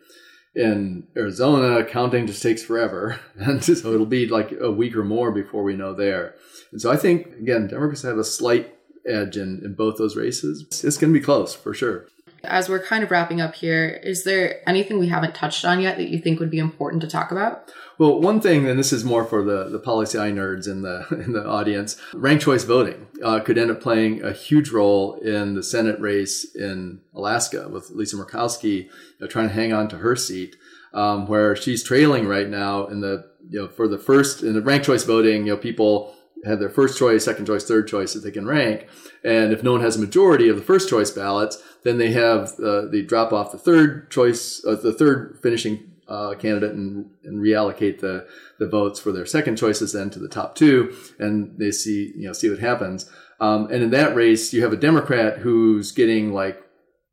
in 0.56 1.06
Arizona, 1.14 1.84
counting 1.84 2.26
just 2.26 2.42
takes 2.42 2.64
forever. 2.64 3.20
And 3.36 3.62
so 3.62 3.92
it'll 3.92 4.06
be 4.06 4.26
like 4.26 4.52
a 4.58 4.72
week 4.72 4.96
or 4.96 5.04
more 5.04 5.30
before 5.30 5.62
we 5.62 5.76
know 5.76 5.92
there. 5.92 6.34
And 6.72 6.80
so 6.80 6.90
I 6.90 6.96
think, 6.96 7.26
again, 7.38 7.68
Democrats 7.68 8.02
have 8.02 8.16
a 8.16 8.24
slight 8.24 8.74
edge 9.06 9.36
in, 9.36 9.60
in 9.62 9.74
both 9.74 9.98
those 9.98 10.16
races. 10.16 10.64
It's 10.82 10.96
going 10.96 11.12
to 11.12 11.18
be 11.18 11.24
close 11.24 11.54
for 11.54 11.74
sure. 11.74 12.06
As 12.46 12.68
we're 12.68 12.82
kind 12.82 13.04
of 13.04 13.10
wrapping 13.10 13.40
up 13.40 13.54
here, 13.54 14.00
is 14.02 14.24
there 14.24 14.60
anything 14.68 14.98
we 14.98 15.08
haven't 15.08 15.34
touched 15.34 15.64
on 15.64 15.80
yet 15.80 15.96
that 15.98 16.08
you 16.08 16.18
think 16.18 16.40
would 16.40 16.50
be 16.50 16.58
important 16.58 17.02
to 17.02 17.08
talk 17.08 17.30
about? 17.30 17.70
Well, 17.98 18.20
one 18.20 18.40
thing, 18.40 18.68
and 18.68 18.78
this 18.78 18.92
is 18.92 19.04
more 19.04 19.24
for 19.24 19.42
the, 19.42 19.68
the 19.70 19.78
poli 19.78 20.04
nerds 20.04 20.68
in 20.68 20.82
the 20.82 21.06
in 21.24 21.32
the 21.32 21.46
audience, 21.46 22.00
ranked 22.14 22.44
choice 22.44 22.64
voting 22.64 23.06
uh, 23.22 23.40
could 23.40 23.58
end 23.58 23.70
up 23.70 23.80
playing 23.80 24.22
a 24.22 24.32
huge 24.32 24.70
role 24.70 25.14
in 25.14 25.54
the 25.54 25.62
Senate 25.62 25.98
race 26.00 26.54
in 26.54 27.00
Alaska 27.14 27.68
with 27.68 27.90
Lisa 27.90 28.16
Murkowski 28.16 28.84
you 28.84 28.90
know, 29.20 29.26
trying 29.26 29.48
to 29.48 29.54
hang 29.54 29.72
on 29.72 29.88
to 29.88 29.98
her 29.98 30.16
seat, 30.16 30.56
um, 30.92 31.26
where 31.26 31.56
she's 31.56 31.82
trailing 31.82 32.26
right 32.26 32.48
now 32.48 32.86
in 32.86 33.00
the 33.00 33.26
you 33.48 33.60
know 33.60 33.68
for 33.68 33.88
the 33.88 33.98
first 33.98 34.42
in 34.42 34.54
the 34.54 34.62
ranked 34.62 34.86
choice 34.86 35.04
voting, 35.04 35.46
you 35.46 35.52
know 35.52 35.56
people 35.56 36.14
have 36.46 36.60
their 36.60 36.70
first 36.70 36.98
choice, 36.98 37.24
second 37.24 37.46
choice, 37.46 37.64
third 37.64 37.88
choice 37.88 38.14
that 38.14 38.20
they 38.20 38.30
can 38.30 38.46
rank, 38.46 38.86
and 39.24 39.52
if 39.52 39.62
no 39.62 39.72
one 39.72 39.80
has 39.80 39.96
a 39.96 40.00
majority 40.00 40.48
of 40.48 40.56
the 40.56 40.62
first 40.62 40.88
choice 40.88 41.10
ballots, 41.10 41.62
then 41.84 41.98
they 41.98 42.12
have 42.12 42.52
uh, 42.60 42.86
they 42.86 43.02
drop 43.02 43.32
off 43.32 43.52
the 43.52 43.58
third 43.58 44.10
choice, 44.10 44.64
uh, 44.64 44.76
the 44.76 44.92
third 44.92 45.38
finishing 45.42 45.92
uh, 46.08 46.34
candidate 46.34 46.72
and, 46.72 47.10
and 47.24 47.42
reallocate 47.42 48.00
the, 48.00 48.26
the 48.58 48.68
votes 48.68 49.00
for 49.00 49.12
their 49.12 49.26
second 49.26 49.56
choices 49.56 49.92
then 49.92 50.10
to 50.10 50.18
the 50.18 50.28
top 50.28 50.54
two, 50.54 50.96
and 51.18 51.58
they 51.58 51.70
see 51.70 52.12
you 52.16 52.26
know 52.26 52.32
see 52.32 52.50
what 52.50 52.58
happens. 52.58 53.10
Um, 53.40 53.68
and 53.70 53.82
in 53.82 53.90
that 53.90 54.14
race, 54.14 54.52
you 54.52 54.62
have 54.62 54.72
a 54.72 54.76
Democrat 54.76 55.38
who's 55.38 55.92
getting 55.92 56.32
like 56.32 56.62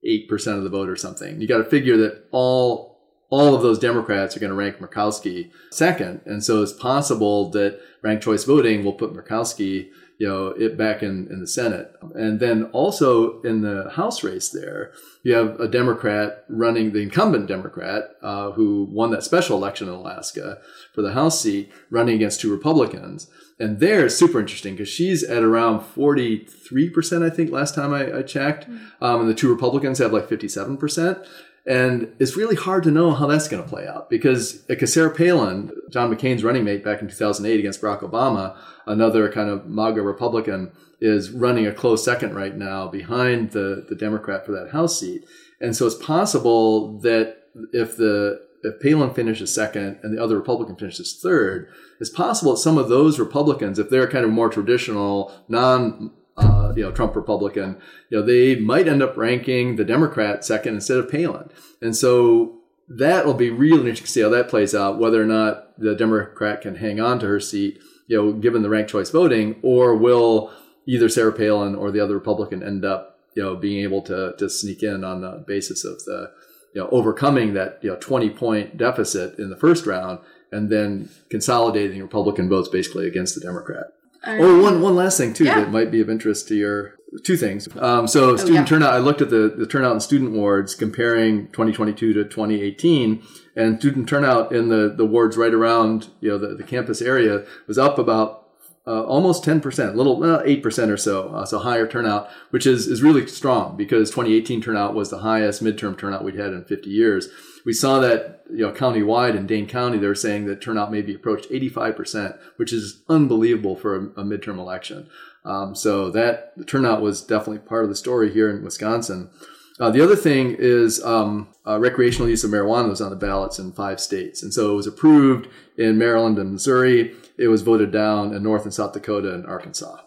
eight 0.05 0.29
percent 0.29 0.57
of 0.57 0.63
the 0.63 0.69
vote 0.69 0.89
or 0.89 0.95
something. 0.95 1.41
You 1.41 1.47
got 1.47 1.57
to 1.57 1.63
figure 1.63 1.97
that 1.97 2.25
all 2.31 2.92
all 3.33 3.55
of 3.55 3.63
those 3.63 3.79
Democrats 3.79 4.37
are 4.37 4.39
going 4.39 4.51
to 4.51 4.55
rank 4.55 4.77
Murkowski 4.77 5.49
second, 5.71 6.21
and 6.25 6.43
so 6.43 6.61
it's 6.61 6.71
possible 6.71 7.49
that 7.49 7.79
ranked 8.03 8.23
choice 8.23 8.43
voting 8.43 8.85
will 8.85 8.93
put 8.93 9.11
Murkowski 9.11 9.89
you 10.19 10.27
know 10.27 10.49
it 10.49 10.77
back 10.77 11.01
in, 11.01 11.27
in 11.31 11.39
the 11.39 11.47
Senate. 11.47 11.91
And 12.13 12.39
then 12.39 12.65
also 12.65 13.41
in 13.41 13.61
the 13.61 13.89
House 13.89 14.23
race 14.23 14.49
there, 14.49 14.91
you 15.23 15.33
have 15.33 15.59
a 15.59 15.67
Democrat 15.67 16.45
running 16.47 16.93
the 16.93 17.01
incumbent 17.01 17.47
Democrat 17.47 18.03
uh, 18.21 18.51
who 18.51 18.87
won 18.91 19.09
that 19.09 19.23
special 19.23 19.57
election 19.57 19.87
in 19.87 19.95
Alaska 19.95 20.59
for 20.93 21.01
the 21.01 21.13
House 21.13 21.41
seat, 21.41 21.71
running 21.89 22.13
against 22.13 22.39
two 22.39 22.51
Republicans. 22.51 23.31
And 23.59 23.79
there 23.79 24.05
it's 24.05 24.15
super 24.15 24.39
interesting 24.39 24.75
because 24.75 24.89
she's 24.89 25.23
at 25.23 25.41
around 25.41 25.79
43%, 25.79 27.25
I 27.25 27.29
think, 27.29 27.49
last 27.49 27.73
time 27.73 27.93
I, 27.93 28.19
I 28.19 28.21
checked. 28.21 28.67
Um, 29.01 29.21
and 29.21 29.29
the 29.29 29.33
two 29.33 29.51
Republicans 29.51 29.97
have 29.97 30.13
like 30.13 30.29
57%. 30.29 31.25
And 31.65 32.13
it's 32.19 32.35
really 32.35 32.57
hard 32.57 32.83
to 32.83 32.91
know 32.91 33.11
how 33.11 33.25
that's 33.25 33.47
going 33.47 33.63
to 33.63 33.69
play 33.69 33.87
out 33.87 34.09
because 34.09 34.65
Sarah 34.85 35.13
Palin, 35.13 35.71
John 35.89 36.13
McCain's 36.13 36.43
running 36.43 36.65
mate 36.65 36.83
back 36.83 37.01
in 37.01 37.07
2008 37.07 37.57
against 37.57 37.81
Barack 37.81 38.01
Obama, 38.01 38.57
another 38.85 39.31
kind 39.31 39.49
of 39.49 39.65
MAGA 39.65 40.01
Republican, 40.01 40.73
is 40.99 41.31
running 41.31 41.65
a 41.65 41.73
close 41.73 42.03
second 42.03 42.35
right 42.35 42.55
now 42.55 42.89
behind 42.89 43.51
the, 43.51 43.85
the 43.87 43.95
Democrat 43.95 44.45
for 44.45 44.51
that 44.51 44.71
House 44.71 44.99
seat. 44.99 45.25
And 45.61 45.73
so 45.75 45.85
it's 45.87 45.95
possible 45.95 46.99
that 46.99 47.37
if 47.71 47.95
the 47.95 48.41
if 48.63 48.79
Palin 48.79 49.13
finishes 49.13 49.53
second 49.53 49.99
and 50.03 50.17
the 50.17 50.23
other 50.23 50.37
Republican 50.37 50.75
finishes 50.75 51.19
third, 51.21 51.69
it's 51.99 52.09
possible 52.09 52.53
that 52.53 52.59
some 52.59 52.77
of 52.77 52.87
those 52.87 53.19
Republicans, 53.19 53.77
if 53.77 53.89
they're 53.89 54.09
kind 54.09 54.23
of 54.25 54.31
more 54.31 54.49
traditional, 54.49 55.33
non 55.47 56.11
uh, 56.37 56.73
you 56.75 56.83
know, 56.83 56.91
Trump 56.91 57.15
Republican, 57.15 57.77
you 58.09 58.19
know, 58.19 58.25
they 58.25 58.55
might 58.55 58.87
end 58.87 59.03
up 59.03 59.15
ranking 59.17 59.75
the 59.75 59.85
Democrat 59.85 60.43
second 60.43 60.75
instead 60.75 60.97
of 60.97 61.09
Palin. 61.09 61.49
And 61.81 61.95
so 61.95 62.59
that 62.89 63.25
will 63.25 63.33
be 63.33 63.49
really 63.49 63.89
interesting 63.89 64.05
to 64.05 64.11
see 64.11 64.21
how 64.21 64.29
that 64.29 64.49
plays 64.49 64.73
out, 64.73 64.99
whether 64.99 65.21
or 65.21 65.25
not 65.25 65.79
the 65.79 65.95
Democrat 65.95 66.61
can 66.61 66.75
hang 66.75 66.99
on 66.99 67.19
to 67.19 67.27
her 67.27 67.39
seat, 67.39 67.79
you 68.07 68.17
know, 68.17 68.33
given 68.33 68.61
the 68.61 68.69
ranked 68.69 68.91
choice 68.91 69.09
voting, 69.09 69.57
or 69.61 69.95
will 69.95 70.51
either 70.85 71.07
Sarah 71.07 71.33
Palin 71.33 71.75
or 71.75 71.91
the 71.91 71.99
other 71.99 72.15
Republican 72.15 72.63
end 72.63 72.83
up, 72.83 73.19
you 73.35 73.43
know, 73.43 73.55
being 73.55 73.83
able 73.83 74.01
to, 74.03 74.35
to 74.37 74.49
sneak 74.49 74.83
in 74.83 75.03
on 75.03 75.21
the 75.21 75.43
basis 75.47 75.85
of 75.85 76.03
the, 76.05 76.31
you 76.73 76.81
know, 76.81 76.89
overcoming 76.89 77.53
that, 77.53 77.79
you 77.81 77.89
know, 77.89 77.95
20 77.95 78.29
point 78.31 78.77
deficit 78.77 79.39
in 79.39 79.49
the 79.49 79.57
first 79.57 79.85
round 79.85 80.19
and 80.51 80.69
then 80.69 81.09
consolidating 81.29 82.01
Republican 82.01 82.49
votes 82.49 82.67
basically 82.67 83.07
against 83.07 83.35
the 83.35 83.41
Democrat. 83.41 83.93
Oh, 84.25 84.61
one 84.61 84.81
one 84.81 84.95
last 84.95 85.17
thing 85.17 85.33
too 85.33 85.43
Yeah. 85.45 85.59
that 85.59 85.71
might 85.71 85.91
be 85.91 86.01
of 86.01 86.09
interest 86.09 86.47
to 86.49 86.55
your 86.55 86.95
two 87.23 87.37
things. 87.37 87.67
Um, 87.77 88.07
so 88.07 88.35
student 88.37 88.55
yeah. 88.59 88.65
turnout. 88.65 88.93
I 88.93 88.97
looked 88.97 89.21
at 89.21 89.29
the, 89.29 89.53
the 89.55 89.67
turnout 89.67 89.93
in 89.93 89.99
student 89.99 90.31
wards 90.31 90.73
comparing 90.75 91.47
2022 91.47 92.13
to 92.13 92.23
2018, 92.23 93.21
and 93.55 93.79
student 93.79 94.07
turnout 94.09 94.51
in 94.51 94.69
the 94.69 94.93
the 94.95 95.05
wards 95.05 95.37
right 95.37 95.53
around 95.53 96.07
you 96.21 96.29
know 96.29 96.37
the, 96.37 96.55
the 96.55 96.63
campus 96.63 97.01
area 97.01 97.45
was 97.67 97.77
up 97.77 97.99
about. 97.99 98.42
Uh, 98.85 99.01
almost 99.03 99.45
10%, 99.45 99.93
a 99.93 99.95
little, 99.95 100.21
uh, 100.21 100.43
8% 100.43 100.89
or 100.89 100.97
so, 100.97 101.29
uh, 101.29 101.45
so 101.45 101.59
higher 101.59 101.87
turnout, 101.87 102.29
which 102.49 102.67
is, 102.67 102.85
is 102.85 103.01
really 103.01 103.25
strong 103.27 103.77
because 103.77 104.09
2018 104.09 104.61
turnout 104.61 104.93
was 104.93 105.09
the 105.09 105.19
highest 105.19 105.63
midterm 105.63 105.97
turnout 105.97 106.21
we'd 106.21 106.35
had 106.35 106.51
in 106.51 106.65
50 106.65 106.89
years. 106.89 107.29
We 107.65 107.71
saw 107.71 107.99
that, 108.01 108.43
you 108.51 108.57
know, 108.57 108.73
countywide 108.73 109.37
in 109.37 109.47
Dane 109.47 109.67
County, 109.67 109.97
they're 109.97 110.13
saying 110.13 110.47
that 110.47 110.61
turnout 110.61 110.91
maybe 110.91 111.15
approached 111.15 111.49
85%, 111.49 112.37
which 112.57 112.73
is 112.73 113.03
unbelievable 113.07 113.77
for 113.77 113.95
a, 113.95 113.99
a 114.21 114.23
midterm 114.25 114.57
election. 114.57 115.07
Um, 115.45 115.75
so 115.75 116.09
that 116.11 116.67
turnout 116.67 117.01
was 117.01 117.21
definitely 117.21 117.59
part 117.59 117.83
of 117.83 117.89
the 117.89 117.95
story 117.95 118.33
here 118.33 118.49
in 118.49 118.63
Wisconsin. 118.63 119.29
Uh, 119.79 119.89
the 119.89 120.01
other 120.01 120.15
thing 120.15 120.55
is 120.57 121.03
um, 121.03 121.47
uh, 121.65 121.79
recreational 121.79 122.29
use 122.29 122.43
of 122.43 122.51
marijuana 122.51 122.89
was 122.89 123.01
on 123.01 123.09
the 123.09 123.15
ballots 123.15 123.57
in 123.59 123.71
five 123.71 123.99
states. 123.99 124.43
And 124.43 124.53
so 124.53 124.71
it 124.71 124.75
was 124.75 124.87
approved 124.87 125.47
in 125.77 125.97
Maryland 125.97 126.37
and 126.37 126.51
Missouri. 126.51 127.15
It 127.37 127.47
was 127.47 127.63
voted 127.63 127.91
down 127.91 128.33
in 128.33 128.43
North 128.43 128.63
and 128.63 128.73
South 128.73 128.93
Dakota 128.93 129.33
and 129.33 129.45
Arkansas. 129.47 129.97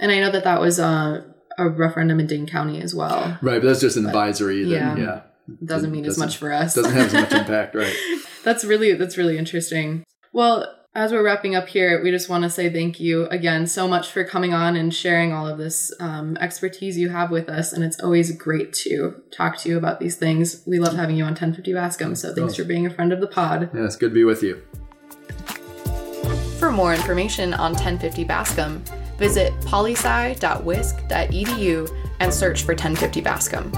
And 0.00 0.10
I 0.10 0.20
know 0.20 0.30
that 0.30 0.44
that 0.44 0.60
was 0.60 0.80
uh, 0.80 1.22
a 1.58 1.68
referendum 1.68 2.18
in 2.20 2.26
Dane 2.26 2.46
County 2.46 2.80
as 2.80 2.94
well. 2.94 3.38
Right, 3.42 3.60
but 3.60 3.64
that's 3.64 3.80
just 3.80 3.98
an 3.98 4.06
advisory. 4.06 4.64
That, 4.64 4.70
yeah. 4.70 4.96
yeah. 4.96 5.20
Doesn't 5.64 5.90
mean 5.92 6.04
as 6.06 6.14
Doesn't- 6.16 6.26
much 6.26 6.36
for 6.38 6.52
us. 6.52 6.74
Doesn't 6.74 6.92
have 6.92 7.06
as 7.08 7.12
much 7.12 7.32
impact, 7.40 7.74
right? 7.74 7.94
that's 8.42 8.64
really 8.64 8.94
that's 8.94 9.18
really 9.18 9.36
interesting. 9.36 10.04
Well, 10.32 10.72
as 10.92 11.12
we're 11.12 11.22
wrapping 11.22 11.54
up 11.54 11.68
here, 11.68 12.02
we 12.02 12.10
just 12.10 12.28
want 12.28 12.42
to 12.42 12.50
say 12.50 12.68
thank 12.68 12.98
you 12.98 13.26
again 13.26 13.68
so 13.68 13.86
much 13.86 14.10
for 14.10 14.24
coming 14.24 14.52
on 14.52 14.74
and 14.74 14.92
sharing 14.92 15.32
all 15.32 15.46
of 15.46 15.56
this 15.56 15.92
um, 16.00 16.36
expertise 16.38 16.98
you 16.98 17.10
have 17.10 17.30
with 17.30 17.48
us. 17.48 17.72
And 17.72 17.84
it's 17.84 18.00
always 18.00 18.36
great 18.36 18.72
to 18.84 19.22
talk 19.30 19.56
to 19.58 19.68
you 19.68 19.78
about 19.78 20.00
these 20.00 20.16
things. 20.16 20.64
We 20.66 20.80
love 20.80 20.96
having 20.96 21.16
you 21.16 21.22
on 21.22 21.30
1050 21.30 21.72
Bascom. 21.74 22.16
So 22.16 22.34
thanks 22.34 22.56
for 22.56 22.64
being 22.64 22.86
a 22.86 22.90
friend 22.90 23.12
of 23.12 23.20
the 23.20 23.28
pod. 23.28 23.70
Yeah, 23.72 23.84
it's 23.84 23.94
good 23.94 24.10
to 24.10 24.14
be 24.14 24.24
with 24.24 24.42
you. 24.42 24.60
For 26.58 26.72
more 26.72 26.92
information 26.92 27.54
on 27.54 27.70
1050 27.72 28.24
Bascom, 28.24 28.82
visit 29.16 29.52
polysci.wisc.edu 29.60 32.08
and 32.18 32.34
search 32.34 32.64
for 32.64 32.72
1050 32.72 33.20
Bascom. 33.20 33.70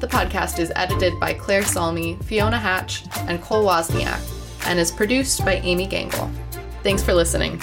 The 0.00 0.08
podcast 0.08 0.58
is 0.58 0.72
edited 0.74 1.20
by 1.20 1.34
Claire 1.34 1.64
Salmi, 1.64 2.16
Fiona 2.24 2.58
Hatch, 2.58 3.04
and 3.28 3.42
Cole 3.42 3.64
Wozniak, 3.64 4.35
and 4.66 4.78
is 4.78 4.90
produced 4.90 5.44
by 5.44 5.54
Amy 5.56 5.86
Gangle. 5.86 6.30
Thanks 6.82 7.02
for 7.02 7.14
listening. 7.14 7.60